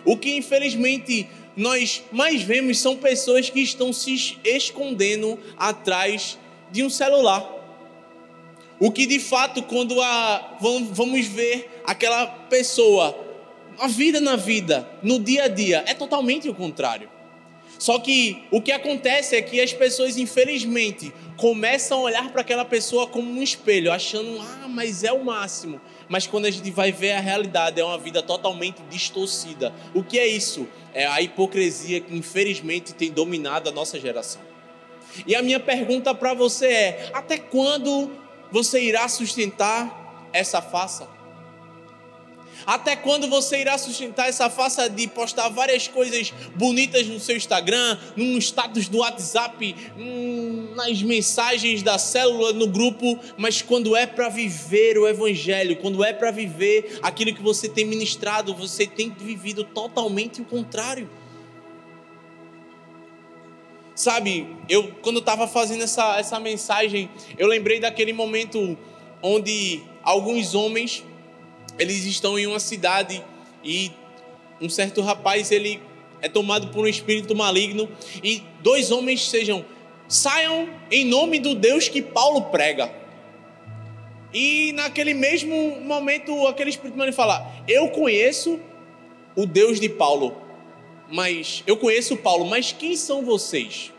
O 0.05 0.17
que 0.17 0.37
infelizmente 0.37 1.29
nós 1.57 2.03
mais 2.11 2.43
vemos 2.43 2.79
são 2.79 2.97
pessoas 2.97 3.51
que 3.51 3.61
estão 3.61 3.93
se 3.93 4.39
escondendo 4.45 5.39
atrás 5.57 6.39
de 6.71 6.83
um 6.83 6.91
celular. 6.91 7.47
O 8.81 8.91
que 8.91 9.07
de 9.07 9.21
fato, 9.21 9.63
quando 9.63 10.01
a, 10.01 10.57
vamos 10.91 11.27
ver 11.27 11.71
aquela 11.87 12.27
pessoa, 12.27 13.17
a 13.79 13.89
vida 13.89 14.21
na 14.21 14.37
vida, 14.37 14.89
no 15.03 15.19
dia 15.19 15.45
a 15.45 15.49
dia, 15.49 15.85
é 15.87 15.95
totalmente 15.95 16.49
o 16.49 16.55
contrário. 16.55 17.09
Só 17.79 17.99
que 17.99 18.45
o 18.53 18.63
que 18.63 18.71
acontece 18.71 19.35
é 19.35 19.43
que 19.43 19.61
as 19.61 19.73
pessoas, 19.73 20.17
infelizmente, 20.17 21.13
começam 21.37 21.99
a 21.99 22.03
olhar 22.03 22.31
para 22.31 22.43
aquela 22.43 22.65
pessoa 22.65 23.09
como 23.09 23.29
um 23.29 23.43
espelho, 23.43 23.93
achando, 23.93 24.41
ah, 24.41 24.69
mas 24.69 25.03
é 25.03 25.13
o 25.13 25.25
máximo. 25.25 25.81
mas 26.09 26.25
quando 26.25 26.45
a 26.45 26.51
gente 26.51 26.71
vai 26.71 26.93
ver 26.93 27.13
a 27.13 27.21
realidade, 27.21 27.81
é 27.81 27.85
uma 27.85 27.99
vida 27.99 28.23
totalmente 28.23 28.81
distorcida. 28.89 29.75
O 29.93 30.05
que 30.05 30.17
é 30.17 30.29
isso? 30.29 30.69
É 30.95 31.07
a 31.07 31.21
hipocrisia 31.21 32.01
que 32.01 32.15
infelizmente 32.15 32.95
tem 32.95 33.11
dominado 33.11 33.69
a 33.69 33.73
nossa 33.73 33.99
geração. 33.99 34.43
E 35.27 35.35
a 35.35 35.43
minha 35.43 35.59
pergunta 35.59 36.15
para 36.15 36.35
você 36.35 36.67
é: 36.67 37.11
até 37.13 37.37
quando 37.37 38.13
você 38.53 38.81
irá 38.81 39.09
sustentar 39.09 40.29
essa 40.33 40.63
faça? 40.63 41.09
Até 42.67 42.97
quando 42.97 43.29
você 43.29 43.61
irá 43.61 43.77
sustentar 43.79 44.29
essa 44.29 44.49
faça 44.49 44.89
de 44.89 45.07
postar 45.09 45.49
várias 45.49 45.89
coisas 45.89 46.33
bonitas 46.55 47.07
no 47.07 47.19
seu 47.19 47.37
Instagram, 47.37 47.99
num 48.17 48.39
status 48.39 48.89
do 48.89 48.99
WhatsApp, 48.99 49.75
hum, 49.97 50.73
nas 50.75 51.03
mensagens 51.03 51.83
da 51.83 51.99
célula, 51.99 52.53
no 52.53 52.67
grupo, 52.67 53.19
mas 53.37 53.63
quando 53.63 53.97
é 53.97 54.07
para 54.07 54.29
viver 54.29 54.99
o 54.99 55.07
Evangelho, 55.07 55.77
quando 55.77 56.05
é 56.05 56.13
para 56.13 56.31
viver 56.31 56.99
aquilo 57.03 57.35
que 57.35 57.43
você 57.43 57.69
tem 57.69 57.85
ministrado, 57.85 58.55
você 58.55 58.87
tem 58.87 59.11
vivido 59.11 59.65
totalmente 59.65 60.41
o 60.41 60.45
contrário. 60.45 61.09
Sabe, 63.95 64.57
eu 64.69 64.91
quando 65.03 65.19
estava 65.19 65.47
fazendo 65.47 65.85
essa, 65.85 66.19
essa 66.19 66.41
mensagem, 66.41 67.11
eu 67.39 67.47
lembrei 67.47 67.79
daquele 67.79 68.13
momento 68.13 68.77
onde 69.23 69.83
alguns 70.03 70.55
homens 70.55 71.05
eles 71.79 72.05
estão 72.05 72.39
em 72.39 72.47
uma 72.47 72.61
cidade 72.61 73.23
e 73.65 73.91
um 74.61 74.69
certo 74.69 75.01
rapaz 75.01 75.51
ele 75.51 75.81
é 76.21 76.29
tomado 76.29 76.69
por 76.69 76.85
um 76.85 76.89
espírito 76.89 77.35
maligno 77.35 77.89
e 78.23 78.43
dois 78.61 78.91
homens 78.91 79.29
sejam 79.29 79.65
saiam 80.09 80.69
em 80.91 81.05
nome 81.05 81.39
do 81.39 81.55
Deus 81.55 81.89
que 81.89 82.03
Paulo 82.03 82.43
prega. 82.43 82.93
E 84.33 84.73
naquele 84.73 85.15
mesmo 85.15 85.81
momento 85.81 86.47
aquele 86.47 86.71
espírito 86.71 86.97
maligno 86.97 87.17
fala: 87.17 87.51
"Eu 87.67 87.89
conheço 87.89 88.61
o 89.35 89.47
Deus 89.47 89.81
de 89.81 89.89
Paulo, 89.89 90.37
mas 91.11 91.63
eu 91.67 91.77
conheço 91.77 92.17
Paulo, 92.17 92.45
mas 92.45 92.73
quem 92.73 92.97
são 92.97 93.25
vocês?" 93.25 93.93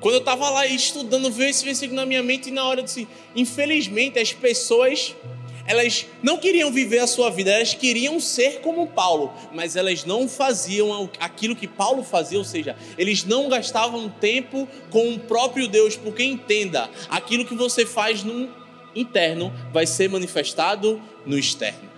Quando 0.00 0.16
eu 0.16 0.20
estava 0.20 0.50
lá 0.50 0.66
estudando, 0.66 1.30
veio 1.30 1.48
esse 1.48 1.64
versículo 1.64 1.96
na 1.96 2.04
minha 2.04 2.22
mente 2.22 2.50
e 2.50 2.52
na 2.52 2.62
hora 2.66 2.82
de 2.82 2.88
disse: 2.88 3.08
infelizmente 3.34 4.18
as 4.18 4.34
pessoas 4.34 5.16
elas 5.66 6.06
não 6.22 6.36
queriam 6.36 6.70
viver 6.70 6.98
a 6.98 7.06
sua 7.06 7.30
vida, 7.30 7.50
elas 7.50 7.74
queriam 7.74 8.20
ser 8.20 8.60
como 8.60 8.86
Paulo, 8.86 9.32
mas 9.52 9.76
elas 9.76 10.04
não 10.04 10.28
faziam 10.28 11.10
aquilo 11.18 11.56
que 11.56 11.66
Paulo 11.66 12.02
fazia, 12.02 12.38
ou 12.38 12.44
seja, 12.44 12.76
eles 12.98 13.24
não 13.24 13.48
gastavam 13.48 14.08
tempo 14.08 14.68
com 14.90 15.14
o 15.14 15.18
próprio 15.18 15.66
Deus, 15.68 15.96
porque 15.96 16.22
entenda, 16.22 16.90
aquilo 17.08 17.44
que 17.44 17.54
você 17.54 17.86
faz 17.86 18.22
no 18.22 18.48
interno 18.94 19.52
vai 19.72 19.86
ser 19.86 20.08
manifestado 20.08 21.00
no 21.26 21.38
externo. 21.38 21.94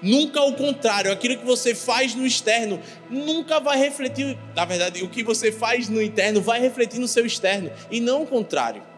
Nunca 0.00 0.40
o 0.42 0.54
contrário, 0.54 1.12
aquilo 1.12 1.36
que 1.36 1.44
você 1.44 1.74
faz 1.74 2.14
no 2.14 2.26
externo 2.26 2.80
nunca 3.10 3.60
vai 3.60 3.78
refletir, 3.78 4.38
na 4.54 4.64
verdade, 4.64 5.02
o 5.02 5.08
que 5.08 5.22
você 5.22 5.52
faz 5.52 5.88
no 5.88 6.02
interno 6.02 6.40
vai 6.40 6.60
refletir 6.60 6.98
no 6.98 7.08
seu 7.08 7.26
externo, 7.26 7.70
e 7.90 8.00
não 8.00 8.22
o 8.22 8.26
contrário. 8.26 8.91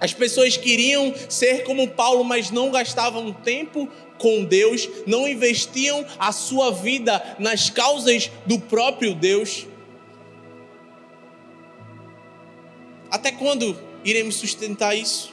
As 0.00 0.12
pessoas 0.12 0.56
queriam 0.56 1.12
ser 1.28 1.64
como 1.64 1.88
Paulo, 1.88 2.22
mas 2.22 2.50
não 2.50 2.70
gastavam 2.70 3.32
tempo 3.32 3.88
com 4.18 4.44
Deus, 4.44 4.88
não 5.06 5.26
investiam 5.26 6.04
a 6.18 6.32
sua 6.32 6.70
vida 6.70 7.36
nas 7.38 7.70
causas 7.70 8.30
do 8.46 8.58
próprio 8.58 9.14
Deus. 9.14 9.66
Até 13.10 13.32
quando 13.32 13.76
iremos 14.04 14.36
sustentar 14.36 14.94
isso? 14.94 15.32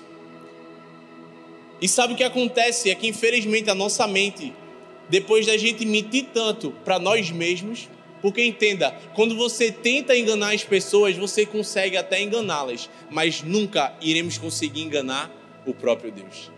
E 1.81 1.87
sabe 1.87 2.13
o 2.13 2.15
que 2.15 2.23
acontece? 2.23 2.89
É 2.89 2.95
que 2.95 3.07
infelizmente 3.07 3.69
a 3.69 3.75
nossa 3.75 4.07
mente, 4.07 4.53
depois 5.09 5.45
da 5.45 5.57
gente 5.57 5.85
mentir 5.85 6.27
tanto 6.33 6.71
para 6.83 6.97
nós 6.97 7.29
mesmos, 7.29 7.89
porque 8.25 8.43
entenda, 8.43 8.89
quando 9.13 9.35
você 9.35 9.71
tenta 9.71 10.17
enganar 10.17 10.55
as 10.55 10.63
pessoas, 10.63 11.15
você 11.15 11.45
consegue 11.45 11.95
até 11.95 12.19
enganá-las, 12.19 12.89
mas 13.07 13.43
nunca 13.43 13.95
iremos 14.01 14.39
conseguir 14.39 14.81
enganar 14.81 15.31
o 15.63 15.75
próprio 15.75 16.11
Deus. 16.11 16.49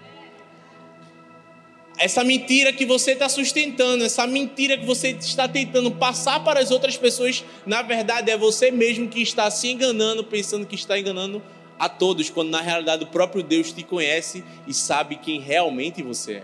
Essa 1.97 2.23
mentira 2.23 2.71
que 2.71 2.85
você 2.85 3.11
está 3.11 3.27
sustentando, 3.27 4.05
essa 4.05 4.25
mentira 4.25 4.77
que 4.77 4.85
você 4.85 5.09
está 5.09 5.45
tentando 5.45 5.91
passar 5.91 6.41
para 6.41 6.61
as 6.61 6.71
outras 6.71 6.95
pessoas, 6.95 7.43
na 7.65 7.81
verdade 7.81 8.31
é 8.31 8.37
você 8.37 8.71
mesmo 8.71 9.09
que 9.09 9.21
está 9.21 9.51
se 9.51 9.67
enganando, 9.67 10.23
pensando 10.23 10.65
que 10.65 10.75
está 10.75 10.97
enganando 10.97 11.43
a 11.77 11.89
todos, 11.89 12.29
quando 12.29 12.49
na 12.49 12.61
realidade 12.61 13.03
o 13.03 13.07
próprio 13.07 13.43
Deus 13.43 13.73
te 13.73 13.83
conhece 13.83 14.41
e 14.65 14.73
sabe 14.73 15.17
quem 15.17 15.41
realmente 15.41 16.01
você 16.01 16.35
é. 16.35 16.43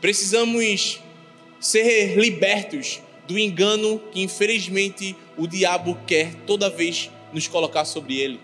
Precisamos 0.00 1.00
ser 1.60 2.18
libertos 2.18 3.00
do 3.26 3.38
engano 3.38 4.00
que 4.10 4.22
infelizmente 4.22 5.14
o 5.36 5.46
diabo 5.46 5.98
quer 6.06 6.34
toda 6.46 6.70
vez 6.70 7.10
nos 7.32 7.46
colocar 7.46 7.84
sobre 7.84 8.18
ele. 8.18 8.40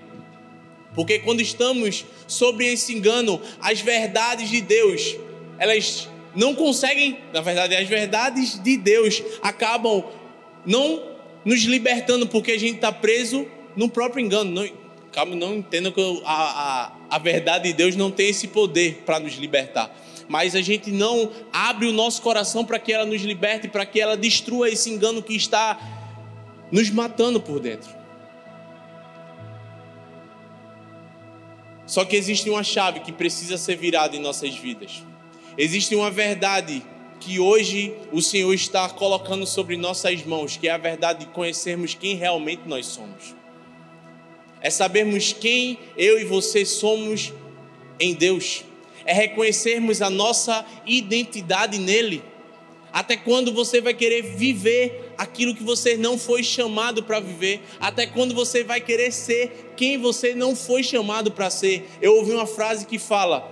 Porque 0.95 1.19
quando 1.19 1.41
estamos 1.41 2.05
sobre 2.27 2.67
esse 2.73 2.93
engano, 2.93 3.41
as 3.61 3.81
verdades 3.81 4.49
de 4.51 4.61
Deus, 4.61 5.17
elas 5.59 6.09
não 6.37 6.55
conseguem, 6.55 7.19
na 7.33 7.41
verdade, 7.41 7.75
as 7.75 7.89
verdades 7.89 8.63
de 8.63 8.77
Deus 8.77 9.23
acabam 9.43 10.05
não 10.65 11.03
nos 11.45 11.63
libertando 11.63 12.27
porque 12.27 12.53
a 12.53 12.59
gente 12.59 12.77
está 12.77 12.93
preso 12.93 13.47
no 13.77 13.89
próprio 13.89 14.25
engano. 14.25 14.51
Não, 14.51 14.69
calma, 15.11 15.35
não 15.35 15.57
entenda 15.57 15.91
que 15.91 16.23
a, 16.25 16.33
a, 16.33 16.93
a 17.11 17.19
verdade 17.19 17.69
de 17.69 17.73
Deus 17.73 17.97
não 17.97 18.11
tem 18.11 18.29
esse 18.29 18.49
poder 18.49 19.03
para 19.05 19.19
nos 19.19 19.35
libertar 19.35 19.95
mas 20.29 20.55
a 20.55 20.63
gente 20.63 20.91
não 20.91 21.31
abre 21.53 21.87
o 21.87 21.93
nosso 21.93 22.23
coração 22.23 22.65
para 22.65 22.79
que 22.79 22.93
ela 22.93 23.05
nos 23.05 23.23
liberte, 23.23 23.69
para 23.69 23.85
que 23.85 24.01
ela 24.01 24.17
destrua 24.17 24.69
esse 24.69 24.91
engano 24.91 25.23
que 25.23 25.35
está 25.35 25.79
nos 26.71 26.91
matando 26.91 27.41
por 27.41 27.61
dentro. 27.61 27.91
Só 31.87 32.05
que 32.05 32.17
existe 32.17 32.49
uma 32.49 32.63
chave 32.63 33.01
que 33.01 33.13
precisa 33.13 33.59
ser 33.59 33.77
virada 33.77 34.17
em 34.17 34.21
nossas 34.21 34.55
vidas. 34.55 35.03
Existe 35.57 35.95
uma 35.95 36.11
verdade 36.11 36.83
que 37.21 37.39
hoje 37.39 37.95
o 38.11 38.21
Senhor 38.21 38.53
está 38.53 38.89
colocando 38.89 39.47
sobre 39.47 39.77
nossas 39.77 40.25
mãos, 40.25 40.57
que 40.57 40.69
é 40.69 40.73
a 40.73 40.79
verdade 40.79 41.21
de 41.21 41.27
conhecermos 41.27 41.95
quem 41.95 42.17
realmente 42.17 42.63
nós 42.67 42.87
somos. 42.87 43.35
É 44.61 44.71
sabermos 44.71 45.33
quem 45.33 45.79
eu 45.97 46.19
e 46.19 46.25
você 46.25 46.65
somos 46.65 47.33
em 48.01 48.15
Deus 48.15 48.65
é 49.05 49.13
reconhecermos 49.13 50.01
a 50.03 50.11
nossa 50.11 50.65
identidade 50.87 51.79
nele. 51.79 52.23
Até 52.93 53.17
quando 53.17 53.53
você 53.53 53.81
vai 53.81 53.93
querer 53.93 54.23
viver 54.23 55.13
aquilo 55.19 55.55
que 55.55 55.65
você 55.65 55.97
não 55.97 56.17
foi 56.17 56.45
chamado 56.45 57.03
para 57.03 57.19
viver? 57.19 57.61
Até 57.81 58.07
quando 58.07 58.35
você 58.35 58.63
vai 58.63 58.81
querer 58.81 59.13
ser 59.13 59.73
quem 59.77 59.99
você 59.99 60.33
não 60.33 60.55
foi 60.55 60.85
chamado 60.85 61.33
para 61.33 61.51
ser? 61.51 61.89
Eu 62.01 62.15
ouvi 62.17 62.31
uma 62.31 62.47
frase 62.47 62.87
que 62.87 62.97
fala: 62.97 63.51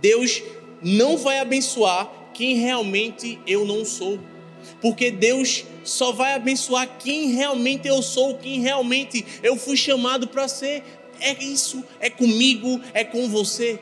Deus 0.00 0.42
não 0.80 1.18
vai 1.18 1.40
abençoar 1.40 2.10
quem 2.32 2.56
realmente 2.56 3.38
eu 3.46 3.66
não 3.66 3.84
sou. 3.84 4.18
Porque 4.80 5.10
Deus 5.10 5.64
só 5.84 6.12
vai 6.12 6.32
abençoar 6.32 6.88
quem 6.98 7.32
realmente 7.32 7.86
eu 7.86 8.02
sou, 8.02 8.38
quem 8.38 8.60
realmente 8.60 9.24
eu 9.42 9.56
fui 9.56 9.76
chamado 9.76 10.26
para 10.26 10.48
ser. 10.48 10.82
É 11.20 11.42
isso, 11.44 11.84
é 12.00 12.08
comigo, 12.08 12.80
é 12.92 13.04
com 13.04 13.28
você. 13.28 13.78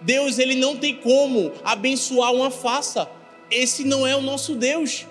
Deus 0.00 0.38
ele 0.38 0.54
não 0.54 0.76
tem 0.76 0.96
como 0.96 1.52
abençoar 1.64 2.32
uma 2.32 2.50
faça. 2.50 3.08
Esse 3.50 3.84
não 3.84 4.06
é 4.06 4.16
o 4.16 4.22
nosso 4.22 4.54
Deus. 4.54 5.06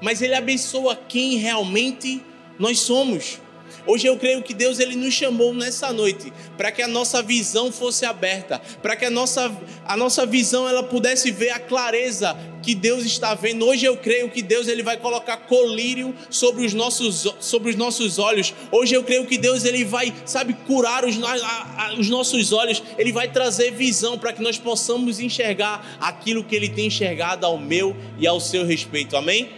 Mas 0.00 0.22
ele 0.22 0.34
abençoa 0.34 0.96
quem 0.96 1.36
realmente 1.36 2.22
nós 2.58 2.80
somos. 2.80 3.40
Hoje 3.86 4.06
eu 4.06 4.16
creio 4.16 4.42
que 4.42 4.54
Deus 4.54 4.78
ele 4.78 4.96
nos 4.96 5.12
chamou 5.12 5.52
nessa 5.52 5.92
noite 5.92 6.32
para 6.56 6.72
que 6.72 6.80
a 6.80 6.88
nossa 6.88 7.22
visão 7.22 7.70
fosse 7.70 8.06
aberta, 8.06 8.60
para 8.82 8.96
que 8.96 9.04
a 9.04 9.10
nossa, 9.10 9.54
a 9.84 9.96
nossa 9.96 10.24
visão 10.24 10.68
ela 10.68 10.82
pudesse 10.82 11.30
ver 11.30 11.50
a 11.50 11.60
clareza 11.60 12.36
que 12.62 12.74
Deus 12.74 13.04
está 13.04 13.34
vendo. 13.34 13.66
Hoje 13.66 13.84
eu 13.84 13.96
creio 13.96 14.30
que 14.30 14.40
Deus 14.40 14.68
ele 14.68 14.82
vai 14.82 14.96
colocar 14.96 15.36
colírio 15.36 16.14
sobre 16.30 16.64
os 16.64 16.72
nossos, 16.72 17.26
sobre 17.40 17.70
os 17.70 17.76
nossos 17.76 18.18
olhos. 18.18 18.54
Hoje 18.72 18.94
eu 18.94 19.04
creio 19.04 19.26
que 19.26 19.36
Deus 19.36 19.66
ele 19.66 19.84
vai, 19.84 20.14
sabe, 20.24 20.54
curar 20.66 21.04
os, 21.04 21.22
a, 21.22 21.32
a, 21.76 21.94
os 21.98 22.08
nossos 22.08 22.52
olhos. 22.52 22.82
Ele 22.96 23.12
vai 23.12 23.30
trazer 23.30 23.70
visão 23.72 24.18
para 24.18 24.32
que 24.32 24.42
nós 24.42 24.58
possamos 24.58 25.20
enxergar 25.20 25.98
aquilo 26.00 26.42
que 26.42 26.56
ele 26.56 26.70
tem 26.70 26.86
enxergado 26.86 27.44
ao 27.44 27.58
meu 27.58 27.94
e 28.18 28.26
ao 28.26 28.40
seu 28.40 28.64
respeito. 28.64 29.14
Amém? 29.14 29.50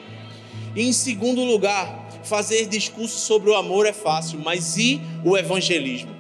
E 0.74 0.82
em 0.82 0.92
segundo 0.92 1.42
lugar, 1.42 2.05
fazer 2.26 2.66
discurso 2.66 3.18
sobre 3.18 3.50
o 3.50 3.54
amor 3.54 3.86
é 3.86 3.92
fácil, 3.92 4.38
mas 4.38 4.76
e 4.76 5.00
o 5.24 5.36
evangelismo? 5.36 6.14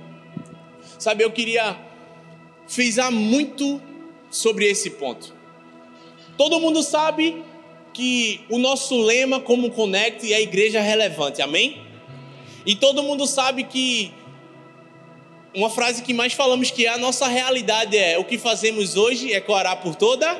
Sabe, 0.98 1.24
eu 1.24 1.30
queria 1.30 1.76
frisar 2.66 3.12
muito 3.12 3.80
sobre 4.30 4.64
esse 4.66 4.90
ponto. 4.90 5.34
Todo 6.38 6.60
mundo 6.60 6.82
sabe 6.82 7.42
que 7.92 8.40
o 8.50 8.58
nosso 8.58 9.00
lema 9.02 9.40
como 9.40 9.70
Connect 9.70 10.32
é 10.32 10.36
a 10.36 10.40
igreja 10.40 10.80
relevante, 10.80 11.42
amém? 11.42 11.82
E 12.64 12.74
todo 12.74 13.02
mundo 13.02 13.26
sabe 13.26 13.64
que 13.64 14.12
uma 15.54 15.70
frase 15.70 16.02
que 16.02 16.12
mais 16.12 16.34
falamos 16.34 16.70
que 16.70 16.86
a 16.86 16.98
nossa 16.98 17.26
realidade 17.26 17.96
é 17.96 18.18
o 18.18 18.24
que 18.24 18.36
fazemos 18.36 18.96
hoje 18.96 19.32
ecoará 19.32 19.74
por 19.74 19.94
toda. 19.94 20.38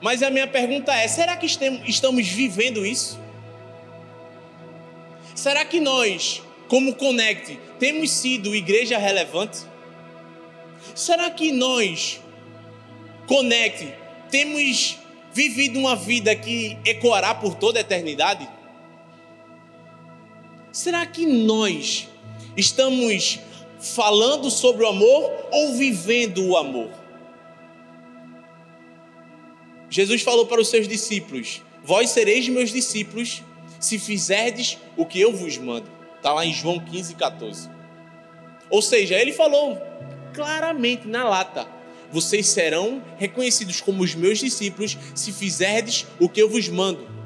Mas 0.00 0.22
a 0.22 0.30
minha 0.30 0.46
pergunta 0.46 0.94
é: 0.94 1.06
será 1.06 1.36
que 1.36 1.46
estamos 1.46 2.26
vivendo 2.26 2.86
isso? 2.86 3.27
Será 5.38 5.64
que 5.64 5.78
nós, 5.78 6.42
como 6.66 6.96
Connect, 6.96 7.60
temos 7.78 8.10
sido 8.10 8.56
igreja 8.56 8.98
relevante? 8.98 9.58
Será 10.96 11.30
que 11.30 11.52
nós, 11.52 12.20
Connect, 13.28 13.94
temos 14.32 14.98
vivido 15.32 15.78
uma 15.78 15.94
vida 15.94 16.34
que 16.34 16.76
ecoará 16.84 17.36
por 17.36 17.54
toda 17.54 17.78
a 17.78 17.82
eternidade? 17.82 18.48
Será 20.72 21.06
que 21.06 21.24
nós 21.24 22.08
estamos 22.56 23.38
falando 23.78 24.50
sobre 24.50 24.82
o 24.82 24.88
amor 24.88 25.30
ou 25.52 25.76
vivendo 25.76 26.44
o 26.48 26.56
amor? 26.56 26.90
Jesus 29.88 30.20
falou 30.20 30.46
para 30.46 30.60
os 30.60 30.66
seus 30.66 30.88
discípulos: 30.88 31.62
Vós 31.84 32.10
sereis 32.10 32.48
meus 32.48 32.72
discípulos 32.72 33.44
se 33.78 33.98
fizerdes 33.98 34.78
o 34.96 35.06
que 35.06 35.20
eu 35.20 35.32
vos 35.32 35.56
mando. 35.58 35.88
Está 36.16 36.32
lá 36.32 36.44
em 36.44 36.52
João 36.52 36.80
15, 36.80 37.14
14. 37.14 37.70
Ou 38.70 38.82
seja, 38.82 39.18
ele 39.18 39.32
falou 39.32 39.80
claramente 40.34 41.06
na 41.06 41.28
lata: 41.28 41.66
Vocês 42.10 42.46
serão 42.46 43.02
reconhecidos 43.16 43.80
como 43.80 44.02
os 44.02 44.14
meus 44.14 44.38
discípulos 44.38 44.96
se 45.14 45.32
fizerdes 45.32 46.06
o 46.18 46.28
que 46.28 46.42
eu 46.42 46.48
vos 46.48 46.68
mando. 46.68 47.18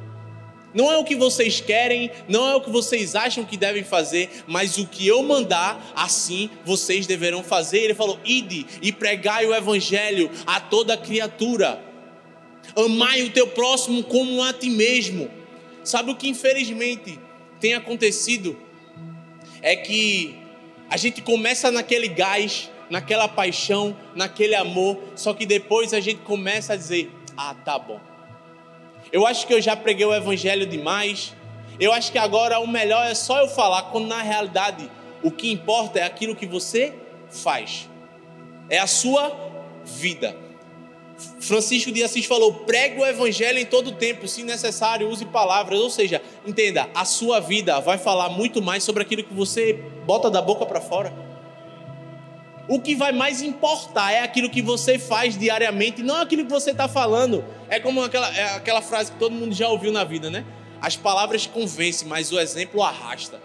Não 0.74 0.90
é 0.90 0.96
o 0.96 1.04
que 1.04 1.14
vocês 1.14 1.60
querem, 1.60 2.10
não 2.28 2.48
é 2.48 2.54
o 2.54 2.60
que 2.60 2.70
vocês 2.70 3.14
acham 3.14 3.44
que 3.44 3.58
devem 3.58 3.84
fazer, 3.84 4.42
mas 4.46 4.78
o 4.78 4.86
que 4.86 5.06
eu 5.06 5.22
mandar, 5.22 5.92
assim 5.94 6.48
vocês 6.64 7.06
deverão 7.06 7.42
fazer. 7.42 7.78
Ele 7.80 7.94
falou: 7.94 8.18
ide 8.24 8.66
e 8.80 8.92
pregai 8.92 9.46
o 9.46 9.54
evangelho 9.54 10.30
a 10.46 10.60
toda 10.60 10.96
criatura. 10.96 11.82
Amai 12.76 13.22
o 13.22 13.30
teu 13.30 13.48
próximo 13.48 14.02
como 14.04 14.42
a 14.42 14.52
ti 14.52 14.70
mesmo. 14.70 15.41
Sabe 15.84 16.10
o 16.10 16.16
que 16.16 16.28
infelizmente 16.28 17.18
tem 17.60 17.74
acontecido? 17.74 18.56
É 19.60 19.76
que 19.76 20.38
a 20.88 20.96
gente 20.96 21.22
começa 21.22 21.70
naquele 21.70 22.08
gás, 22.08 22.70
naquela 22.90 23.28
paixão, 23.28 23.96
naquele 24.14 24.54
amor, 24.54 24.98
só 25.16 25.32
que 25.32 25.46
depois 25.46 25.94
a 25.94 26.00
gente 26.00 26.20
começa 26.20 26.72
a 26.72 26.76
dizer: 26.76 27.10
ah, 27.36 27.54
tá 27.54 27.78
bom 27.78 28.12
eu 29.12 29.26
acho 29.26 29.46
que 29.46 29.52
eu 29.52 29.60
já 29.60 29.76
preguei 29.76 30.06
o 30.06 30.14
evangelho 30.14 30.66
demais. 30.66 31.34
Eu 31.78 31.92
acho 31.92 32.10
que 32.10 32.18
agora 32.18 32.58
o 32.58 32.66
melhor 32.66 33.06
é 33.06 33.14
só 33.14 33.40
eu 33.40 33.48
falar, 33.48 33.84
quando 33.84 34.06
na 34.06 34.22
realidade 34.22 34.90
o 35.22 35.30
que 35.30 35.52
importa 35.52 35.98
é 35.98 36.02
aquilo 36.02 36.34
que 36.34 36.46
você 36.46 36.94
faz. 37.30 37.88
É 38.70 38.78
a 38.78 38.86
sua 38.86 39.36
vida. 39.84 40.34
Francisco 41.40 41.90
de 41.92 42.02
Assis 42.02 42.24
falou: 42.24 42.52
pregue 42.52 43.00
o 43.00 43.06
evangelho 43.06 43.58
em 43.58 43.66
todo 43.66 43.92
tempo, 43.92 44.28
se 44.28 44.42
necessário, 44.42 45.08
use 45.08 45.24
palavras. 45.24 45.80
Ou 45.80 45.90
seja, 45.90 46.22
entenda, 46.46 46.88
a 46.94 47.04
sua 47.04 47.40
vida 47.40 47.80
vai 47.80 47.98
falar 47.98 48.28
muito 48.28 48.62
mais 48.62 48.82
sobre 48.82 49.02
aquilo 49.02 49.22
que 49.22 49.34
você 49.34 49.74
bota 50.06 50.30
da 50.30 50.40
boca 50.40 50.64
para 50.66 50.80
fora. 50.80 51.12
O 52.68 52.80
que 52.80 52.94
vai 52.94 53.12
mais 53.12 53.42
importar 53.42 54.12
é 54.12 54.22
aquilo 54.22 54.48
que 54.48 54.62
você 54.62 54.98
faz 54.98 55.36
diariamente, 55.36 56.02
não 56.02 56.16
aquilo 56.16 56.44
que 56.44 56.50
você 56.50 56.70
está 56.70 56.88
falando. 56.88 57.44
É 57.68 57.80
como 57.80 58.02
aquela, 58.02 58.34
é 58.36 58.54
aquela 58.54 58.80
frase 58.80 59.12
que 59.12 59.18
todo 59.18 59.32
mundo 59.32 59.54
já 59.54 59.68
ouviu 59.68 59.92
na 59.92 60.04
vida, 60.04 60.30
né? 60.30 60.44
As 60.80 60.96
palavras 60.96 61.46
convencem, 61.46 62.06
mas 62.08 62.32
o 62.32 62.38
exemplo 62.38 62.82
arrasta. 62.82 63.40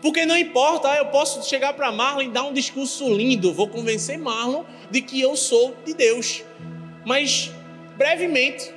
Porque 0.00 0.24
não 0.24 0.36
importa, 0.36 0.88
eu 0.94 1.06
posso 1.06 1.48
chegar 1.48 1.72
para 1.72 1.90
Marlon 1.90 2.22
e 2.22 2.28
dar 2.28 2.44
um 2.44 2.52
discurso 2.52 3.12
lindo, 3.12 3.52
vou 3.52 3.66
convencer 3.66 4.16
Marlon 4.18 4.64
de 4.90 5.02
que 5.02 5.20
eu 5.20 5.36
sou 5.36 5.74
de 5.84 5.92
Deus. 5.92 6.44
Mas, 7.04 7.50
brevemente, 7.96 8.72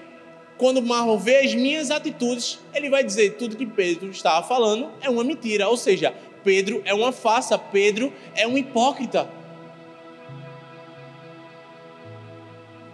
quando 0.58 0.82
Marlon 0.82 1.18
vê 1.18 1.38
as 1.40 1.56
minhas 1.56 1.90
atitudes, 1.90 2.60
ele 2.74 2.90
vai 2.90 3.04
dizer 3.04 3.32
tudo 3.32 3.56
que 3.56 3.66
Pedro 3.66 4.10
estava 4.12 4.48
falando 4.48 4.92
é 5.02 5.10
uma 5.10 5.24
mentira. 5.24 5.68
Ou 5.68 5.76
seja, 5.76 6.14
Pedro 6.44 6.82
é 6.86 6.94
uma 6.94 7.12
farsa, 7.12 7.58
Pedro 7.58 8.14
é 8.36 8.48
um 8.48 8.58
hipócrita. 8.58 9.28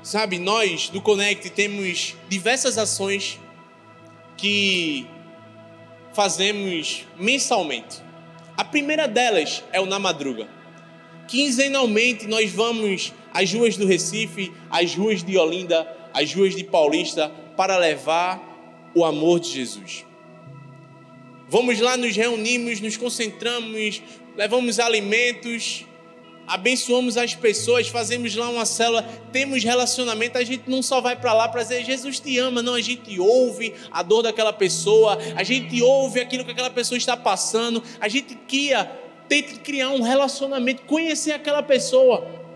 Sabe, 0.02 0.40
nós 0.40 0.88
do 0.88 1.02
Connect 1.02 1.50
temos 1.50 2.16
diversas 2.30 2.78
ações 2.78 3.38
que 4.38 5.06
fazemos 6.13 7.06
mensalmente. 7.18 8.02
A 8.56 8.63
primeira 8.63 9.08
delas 9.08 9.63
é 9.74 9.82
o 9.82 9.86
Na 9.86 10.00
Madruga. 10.00 10.48
Quinzenalmente 11.28 12.26
nós 12.26 12.50
vamos 12.50 13.13
às 13.34 13.52
ruas 13.54 13.78
do 13.78 13.86
Recife, 13.86 14.52
às 14.70 14.96
ruas 14.96 15.24
de 15.24 15.38
Olinda, 15.38 15.88
às 16.13 16.34
ruas 16.34 16.56
de 16.56 16.63
Paulista 16.63 17.32
para 17.56 17.78
levar 17.78 18.92
o 18.94 19.06
amor 19.06 19.40
de 19.40 19.52
Jesus. 19.52 20.06
Vamos 21.50 21.80
lá, 21.80 21.96
nos 21.96 22.16
reunimos, 22.16 22.82
nos 22.82 22.98
concentramos, 22.98 24.02
levamos 24.36 24.80
alimentos, 24.80 25.86
abençoamos 26.48 27.18
as 27.18 27.36
pessoas, 27.36 27.88
fazemos 27.88 28.36
lá 28.36 28.50
uma 28.50 28.66
célula, 28.66 29.04
temos 29.32 29.63
relacionamento, 29.63 30.38
a 30.38 30.44
gente 30.44 30.63
não 30.68 30.82
só 30.82 31.00
vai 31.00 31.16
para 31.16 31.34
lá 31.34 31.48
para 31.48 31.62
dizer 31.62 31.86
Jesus 31.86 32.20
te 32.20 32.38
ama, 32.38 32.62
não, 32.62 32.74
a 32.74 32.82
gente 32.82 33.20
ouve 33.20 33.74
a 33.92 34.02
dor 34.02 34.24
daquela 34.24 34.54
pessoa, 34.54 35.18
a 35.36 35.44
gente 35.44 35.82
ouve 35.82 36.20
aquilo 36.20 36.44
que 36.44 36.52
aquela 36.52 36.70
pessoa 36.70 36.98
está 36.98 37.16
passando, 37.16 37.84
a 38.00 38.08
gente 38.08 38.36
cria, 38.48 38.86
tenta 39.28 39.60
criar 39.60 39.90
um 39.90 40.02
relacionamento, 40.02 40.84
conhecer 40.84 41.34
aquela 41.34 41.62
pessoa. 41.62 42.47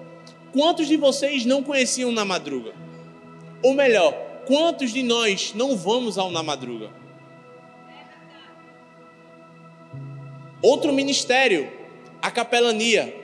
Quantos 0.54 0.88
de 0.88 0.98
vocês 0.98 1.46
não 1.46 1.64
conheciam 1.64 2.12
na 2.12 2.26
madruga? 2.26 2.74
Ou 3.64 3.74
melhor, 3.74 4.14
quantos 4.46 4.92
de 4.92 5.04
nós 5.04 5.54
não 5.56 5.78
vamos 5.78 6.18
ao 6.18 6.30
na 6.32 6.44
madruga? 6.44 6.90
Outro 10.62 10.94
ministério, 10.94 11.72
a 12.22 12.30
capelania. 12.30 13.16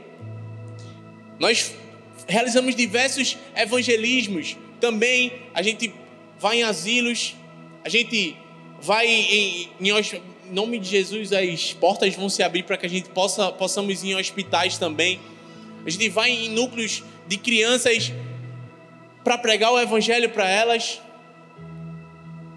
Nós 1.38 1.76
realizamos 2.28 2.76
diversos 2.76 3.38
evangelismos. 3.56 4.58
Também 4.80 5.34
a 5.54 5.62
gente 5.62 5.94
vai 6.40 6.60
em 6.60 6.64
asilos, 6.64 7.36
a 7.84 7.90
gente 7.90 8.36
vai 8.82 9.08
em, 9.08 9.70
em, 9.80 9.90
em 9.90 10.22
nome 10.52 10.80
de 10.80 10.90
Jesus, 10.90 11.34
as 11.34 11.74
portas 11.74 12.16
vão 12.16 12.30
se 12.30 12.42
abrir 12.42 12.64
para 12.64 12.78
que 12.78 12.86
a 12.86 12.90
gente 12.90 13.10
possa 13.10 13.52
possamos 13.52 14.04
ir 14.04 14.12
em 14.12 14.16
hospitais 14.16 14.78
também. 14.78 15.20
A 15.86 15.90
gente 15.90 16.10
vai 16.10 16.32
em 16.32 16.50
núcleos 16.50 17.04
de 17.28 17.38
crianças 17.38 18.12
para 19.24 19.38
pregar 19.38 19.72
o 19.74 19.80
evangelho 19.80 20.30
para 20.30 20.50
elas. 20.50 21.02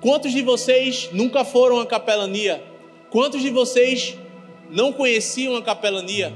Quantos 0.01 0.33
de 0.33 0.41
vocês 0.43 1.09
nunca 1.13 1.45
foram 1.45 1.81
à 1.81 1.87
capelania? 1.87 2.63
Quantos 3.11 3.43
de 3.43 3.51
vocês 3.51 4.17
não 4.71 4.93
conheciam 4.93 5.57
a 5.57 5.63
capelania? 5.63 6.33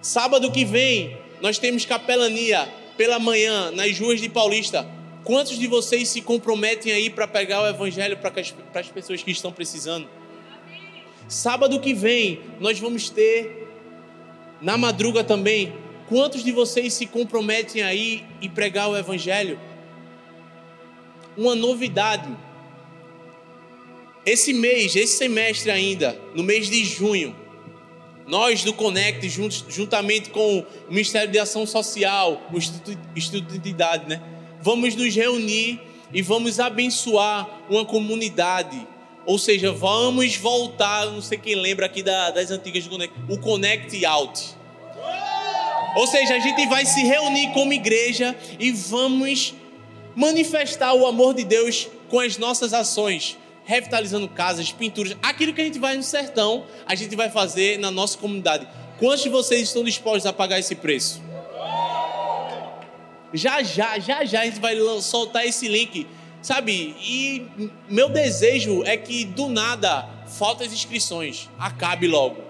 Sábado 0.00 0.52
que 0.52 0.64
vem, 0.64 1.16
nós 1.40 1.58
temos 1.58 1.84
capelania 1.84 2.68
pela 2.96 3.18
manhã 3.18 3.70
nas 3.72 3.98
ruas 3.98 4.20
de 4.20 4.28
Paulista. 4.28 4.86
Quantos 5.24 5.58
de 5.58 5.66
vocês 5.66 6.08
se 6.08 6.22
comprometem 6.22 6.92
aí 6.92 7.10
para 7.10 7.26
pegar 7.26 7.62
o 7.62 7.66
evangelho 7.66 8.16
para 8.16 8.32
as 8.80 8.88
pessoas 8.88 9.22
que 9.22 9.32
estão 9.32 9.50
precisando? 9.50 10.08
Sábado 11.26 11.80
que 11.80 11.92
vem, 11.92 12.40
nós 12.60 12.78
vamos 12.78 13.10
ter 13.10 13.65
na 14.60 14.76
madruga 14.76 15.22
também. 15.22 15.74
Quantos 16.08 16.44
de 16.44 16.52
vocês 16.52 16.94
se 16.94 17.06
comprometem 17.06 17.82
aí 17.82 18.24
e 18.40 18.48
pregar 18.48 18.88
o 18.88 18.96
evangelho? 18.96 19.58
Uma 21.36 21.54
novidade. 21.54 22.28
Esse 24.24 24.52
mês, 24.52 24.96
esse 24.96 25.16
semestre 25.18 25.70
ainda, 25.70 26.18
no 26.34 26.42
mês 26.42 26.68
de 26.68 26.84
junho, 26.84 27.34
nós 28.26 28.64
do 28.64 28.72
Conect, 28.72 29.28
juntamente 29.68 30.30
com 30.30 30.58
o 30.58 30.66
Ministério 30.88 31.30
de 31.30 31.38
Ação 31.38 31.64
Social, 31.64 32.42
o 32.52 32.58
Instituto, 33.16 33.58
de 33.58 33.68
Idade, 33.68 34.08
né? 34.08 34.20
Vamos 34.60 34.96
nos 34.96 35.14
reunir 35.14 35.80
e 36.12 36.22
vamos 36.22 36.58
abençoar 36.58 37.48
uma 37.70 37.84
comunidade. 37.84 38.86
Ou 39.26 39.38
seja, 39.38 39.72
vamos 39.72 40.36
voltar, 40.36 41.06
não 41.06 41.20
sei 41.20 41.36
quem 41.36 41.56
lembra 41.56 41.86
aqui 41.86 42.02
das 42.02 42.50
antigas 42.50 42.84
do 42.84 42.90
Conect, 42.90 43.14
o 43.28 43.38
Connect 43.38 44.06
Out. 44.06 44.56
Ou 45.96 46.06
seja, 46.06 46.36
a 46.36 46.38
gente 46.38 46.66
vai 46.66 46.86
se 46.86 47.02
reunir 47.02 47.52
como 47.52 47.72
igreja 47.72 48.36
e 48.58 48.70
vamos 48.70 49.54
manifestar 50.14 50.94
o 50.94 51.06
amor 51.06 51.34
de 51.34 51.42
Deus 51.42 51.88
com 52.08 52.20
as 52.20 52.38
nossas 52.38 52.72
ações 52.72 53.36
revitalizando 53.66 54.28
casas, 54.28 54.70
pinturas, 54.70 55.16
aquilo 55.20 55.52
que 55.52 55.60
a 55.60 55.64
gente 55.64 55.80
vai 55.80 55.96
no 55.96 56.02
sertão, 56.02 56.64
a 56.86 56.94
gente 56.94 57.16
vai 57.16 57.28
fazer 57.28 57.78
na 57.80 57.90
nossa 57.90 58.16
comunidade. 58.16 58.66
Quantos 58.98 59.24
de 59.24 59.28
vocês 59.28 59.62
estão 59.62 59.82
dispostos 59.82 60.24
a 60.24 60.32
pagar 60.32 60.60
esse 60.60 60.76
preço? 60.76 61.20
Já, 63.34 63.62
já, 63.64 63.98
já, 63.98 64.24
já 64.24 64.42
a 64.42 64.44
gente 64.44 64.60
vai 64.60 64.76
soltar 65.02 65.44
esse 65.44 65.66
link, 65.66 66.06
sabe? 66.46 66.94
E 67.00 67.44
meu 67.88 68.08
desejo 68.08 68.84
é 68.84 68.96
que 68.96 69.24
do 69.24 69.48
nada 69.48 70.08
falta 70.28 70.62
as 70.62 70.72
inscrições, 70.72 71.50
acabe 71.58 72.06
logo. 72.06 72.40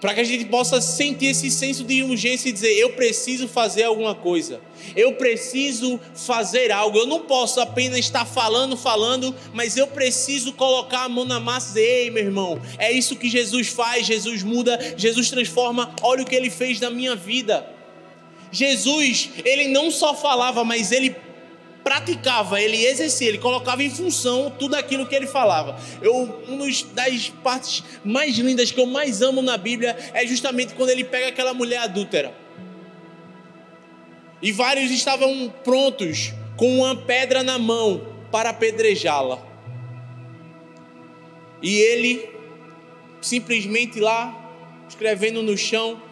para 0.00 0.12
que 0.14 0.20
a 0.20 0.24
gente 0.24 0.44
possa 0.46 0.80
sentir 0.80 1.26
esse 1.26 1.50
senso 1.50 1.84
de 1.84 2.02
urgência 2.02 2.48
e 2.48 2.52
dizer: 2.52 2.72
eu 2.74 2.92
preciso 2.94 3.46
fazer 3.46 3.84
alguma 3.84 4.16
coisa, 4.16 4.60
eu 4.96 5.14
preciso 5.14 5.98
fazer 6.12 6.72
algo. 6.72 6.98
Eu 6.98 7.06
não 7.06 7.20
posso 7.20 7.60
apenas 7.60 8.00
estar 8.00 8.24
falando, 8.24 8.76
falando, 8.76 9.32
mas 9.54 9.76
eu 9.76 9.86
preciso 9.86 10.52
colocar 10.52 11.04
a 11.04 11.08
mão 11.08 11.24
na 11.24 11.38
massa 11.38 11.70
e 11.70 11.74
dizer: 11.74 12.02
ei, 12.02 12.10
meu 12.10 12.24
irmão, 12.24 12.60
é 12.78 12.90
isso 12.90 13.14
que 13.14 13.28
Jesus 13.28 13.68
faz, 13.68 14.06
Jesus 14.06 14.42
muda, 14.42 14.78
Jesus 14.96 15.30
transforma. 15.30 15.94
Olha 16.02 16.24
o 16.24 16.26
que 16.26 16.34
ele 16.34 16.50
fez 16.50 16.80
na 16.80 16.90
minha 16.90 17.14
vida. 17.14 17.64
Jesus, 18.50 19.30
ele 19.44 19.68
não 19.68 19.90
só 19.90 20.14
falava, 20.14 20.64
mas 20.64 20.92
ele 20.92 21.25
praticava, 21.86 22.60
ele 22.60 22.84
exercia, 22.84 23.28
ele 23.28 23.38
colocava 23.38 23.80
em 23.80 23.88
função 23.88 24.50
tudo 24.58 24.74
aquilo 24.74 25.06
que 25.06 25.14
ele 25.14 25.28
falava. 25.28 25.78
Eu, 26.02 26.42
uma 26.48 26.66
das 26.92 27.28
partes 27.28 27.84
mais 28.04 28.36
lindas 28.36 28.72
que 28.72 28.80
eu 28.80 28.86
mais 28.86 29.22
amo 29.22 29.40
na 29.40 29.56
Bíblia 29.56 29.96
é 30.12 30.26
justamente 30.26 30.74
quando 30.74 30.90
ele 30.90 31.04
pega 31.04 31.28
aquela 31.28 31.54
mulher 31.54 31.78
adúltera. 31.78 32.34
E 34.42 34.50
vários 34.50 34.90
estavam 34.90 35.48
prontos 35.62 36.32
com 36.56 36.80
uma 36.80 36.96
pedra 36.96 37.44
na 37.44 37.56
mão 37.56 38.04
para 38.32 38.50
apedrejá-la. 38.50 39.38
E 41.62 41.72
ele 41.72 42.28
simplesmente 43.20 44.00
lá 44.00 44.34
escrevendo 44.88 45.40
no 45.40 45.56
chão, 45.56 46.02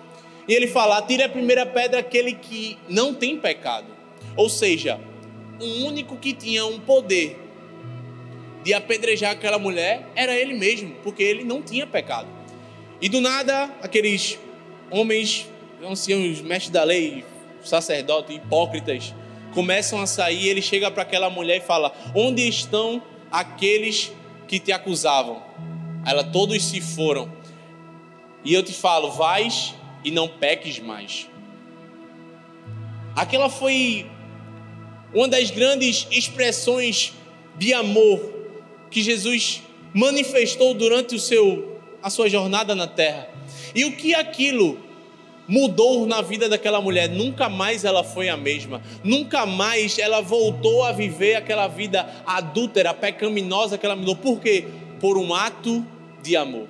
e 0.46 0.54
ele 0.54 0.68
fala: 0.68 1.02
"Tire 1.02 1.24
a 1.24 1.28
primeira 1.28 1.66
pedra 1.66 1.98
aquele 1.98 2.34
que 2.34 2.78
não 2.88 3.12
tem 3.12 3.36
pecado". 3.36 3.88
Ou 4.36 4.48
seja, 4.48 5.00
o 5.60 5.86
único 5.86 6.16
que 6.16 6.32
tinha 6.32 6.64
um 6.66 6.80
poder 6.80 7.40
de 8.64 8.72
apedrejar 8.72 9.32
aquela 9.32 9.58
mulher 9.58 10.08
era 10.14 10.34
ele 10.34 10.54
mesmo, 10.54 10.94
porque 11.02 11.22
ele 11.22 11.44
não 11.44 11.62
tinha 11.62 11.86
pecado. 11.86 12.28
E 13.00 13.08
do 13.08 13.20
nada, 13.20 13.70
aqueles 13.82 14.38
homens, 14.90 15.46
anciãos, 15.82 16.40
mestres 16.40 16.70
da 16.70 16.82
lei, 16.82 17.24
sacerdotes, 17.62 18.36
hipócritas, 18.36 19.14
começam 19.52 20.00
a 20.00 20.06
sair. 20.06 20.48
Ele 20.48 20.62
chega 20.62 20.90
para 20.90 21.02
aquela 21.02 21.28
mulher 21.28 21.58
e 21.58 21.60
fala: 21.60 21.92
Onde 22.14 22.48
estão 22.48 23.02
aqueles 23.30 24.10
que 24.48 24.58
te 24.58 24.72
acusavam? 24.72 25.42
Ela, 26.06 26.24
todos 26.24 26.64
se 26.64 26.80
foram. 26.80 27.30
E 28.42 28.54
eu 28.54 28.62
te 28.62 28.72
falo: 28.72 29.10
Vais 29.10 29.74
e 30.02 30.10
não 30.10 30.26
peques 30.26 30.78
mais. 30.78 31.28
Aquela 33.14 33.48
foi 33.48 34.06
uma 35.14 35.28
das 35.28 35.50
grandes 35.50 36.08
expressões 36.10 37.12
de 37.56 37.72
amor 37.72 38.20
que 38.90 39.00
Jesus 39.00 39.62
manifestou 39.92 40.74
durante 40.74 41.14
o 41.14 41.20
seu, 41.20 41.78
a 42.02 42.10
sua 42.10 42.28
jornada 42.28 42.74
na 42.74 42.88
terra. 42.88 43.28
E 43.74 43.84
o 43.84 43.96
que 43.96 44.14
aquilo 44.14 44.78
mudou 45.46 46.04
na 46.06 46.20
vida 46.20 46.48
daquela 46.48 46.80
mulher? 46.80 47.08
Nunca 47.08 47.48
mais 47.48 47.84
ela 47.84 48.02
foi 48.02 48.28
a 48.28 48.36
mesma. 48.36 48.82
Nunca 49.04 49.46
mais 49.46 49.98
ela 49.98 50.20
voltou 50.20 50.82
a 50.82 50.90
viver 50.90 51.36
aquela 51.36 51.68
vida 51.68 52.08
adúltera, 52.26 52.92
pecaminosa 52.92 53.78
que 53.78 53.86
ela 53.86 53.96
mudou. 53.96 54.16
Por 54.16 54.40
quê? 54.40 54.66
Por 54.98 55.16
um 55.16 55.32
ato 55.32 55.86
de 56.22 56.36
amor. 56.36 56.66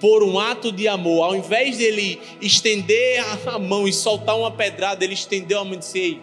Por 0.00 0.22
um 0.22 0.38
ato 0.38 0.72
de 0.72 0.88
amor, 0.88 1.24
ao 1.24 1.36
invés 1.36 1.76
dele 1.76 2.18
estender 2.40 3.22
a 3.46 3.58
mão 3.58 3.86
e 3.86 3.92
soltar 3.92 4.34
uma 4.34 4.50
pedrada, 4.50 5.04
ele 5.04 5.12
estendeu 5.12 5.60
a 5.60 5.64
mão 5.64 5.74
e 5.74 5.76
disse: 5.76 6.18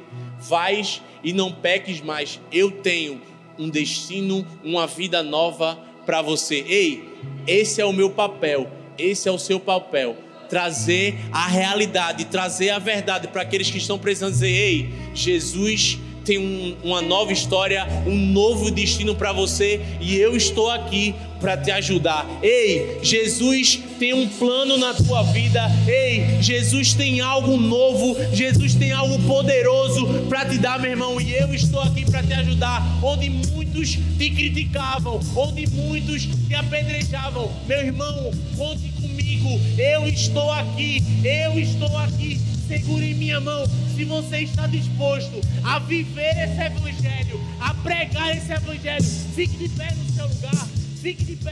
Vais 0.48 1.02
e 1.24 1.34
não 1.34 1.52
peques 1.52 2.02
mais. 2.02 2.40
Eu 2.52 2.72
tenho 2.72 3.22
um 3.58 3.70
destino, 3.70 4.46
uma 4.64 4.88
vida 4.88 5.24
nova 5.24 5.78
para 6.06 6.22
você. 6.22 6.64
Ei, 6.68 7.10
esse 7.46 7.82
é 7.82 7.86
o 7.86 7.94
meu 7.94 8.10
papel, 8.10 8.70
esse 8.98 9.28
é 9.28 9.32
o 9.32 9.40
seu 9.40 9.60
papel. 9.60 10.16
Trazer 10.50 11.20
a 11.32 11.48
realidade, 11.48 12.26
trazer 12.26 12.70
a 12.70 12.80
verdade 12.80 13.28
para 13.28 13.42
aqueles 13.42 13.70
que 13.70 13.78
estão 13.78 14.00
precisando 14.00 14.32
dizer: 14.32 14.50
Ei, 14.50 14.90
Jesus 15.14 16.00
tem 16.24 16.38
um, 16.38 16.76
uma 16.84 17.02
nova 17.02 17.32
história, 17.32 17.88
um 18.06 18.16
novo 18.16 18.70
destino 18.70 19.16
para 19.16 19.32
você 19.32 19.82
e 20.02 20.18
eu 20.18 20.36
estou 20.36 20.70
aqui 20.70 21.16
para 21.40 21.58
te 21.58 21.72
ajudar. 21.72 22.26
Ei, 22.42 23.00
Jesus 23.02 23.80
tem 24.00 24.14
um 24.14 24.28
plano 24.28 24.78
na 24.78 24.94
tua 24.94 25.24
vida. 25.24 25.62
Ei, 25.88 26.42
Jesus 26.42 26.94
tem 26.94 27.22
algo 27.22 27.58
novo, 27.58 28.16
Jesus 28.34 28.76
tem 28.76 28.92
algo 28.92 29.20
poderoso 29.24 30.08
para 30.30 30.46
te 30.46 30.58
dar, 30.58 30.80
meu 30.80 30.92
irmão, 30.92 31.20
e 31.22 31.34
eu 31.34 31.54
estou 31.54 31.82
aqui 31.82 32.06
para 32.10 32.24
te 32.24 32.34
ajudar. 32.34 32.84
Onde 33.02 33.30
muitos 33.30 33.98
te 34.18 34.30
criticavam, 34.30 35.20
onde 35.36 35.68
muitos 35.68 36.28
te 36.48 36.56
apedrejavam, 36.56 37.52
meu 37.68 37.80
irmão, 37.80 38.32
conte 38.56 38.92
comigo. 39.02 39.60
Eu 39.78 40.08
estou 40.08 40.52
aqui, 40.52 41.04
eu 41.24 41.60
estou 41.60 41.96
aqui 41.98 42.40
segure 42.68 43.14
minha 43.14 43.40
mão. 43.40 43.66
Se 43.96 44.04
você 44.04 44.40
está 44.40 44.68
disposto 44.68 45.42
a 45.64 45.80
viver 45.80 46.36
esse 46.38 46.62
evangelho, 46.62 47.42
a 47.60 47.74
pregar 47.74 48.36
esse 48.36 48.52
evangelho, 48.52 49.04
fique 49.34 49.58
de 49.58 49.70
pé 49.70 49.94
no 49.96 50.14
seu 50.14 50.28
lugar. 50.28 50.77
Fique 51.02 51.26
de 51.26 51.36
pé 51.36 51.52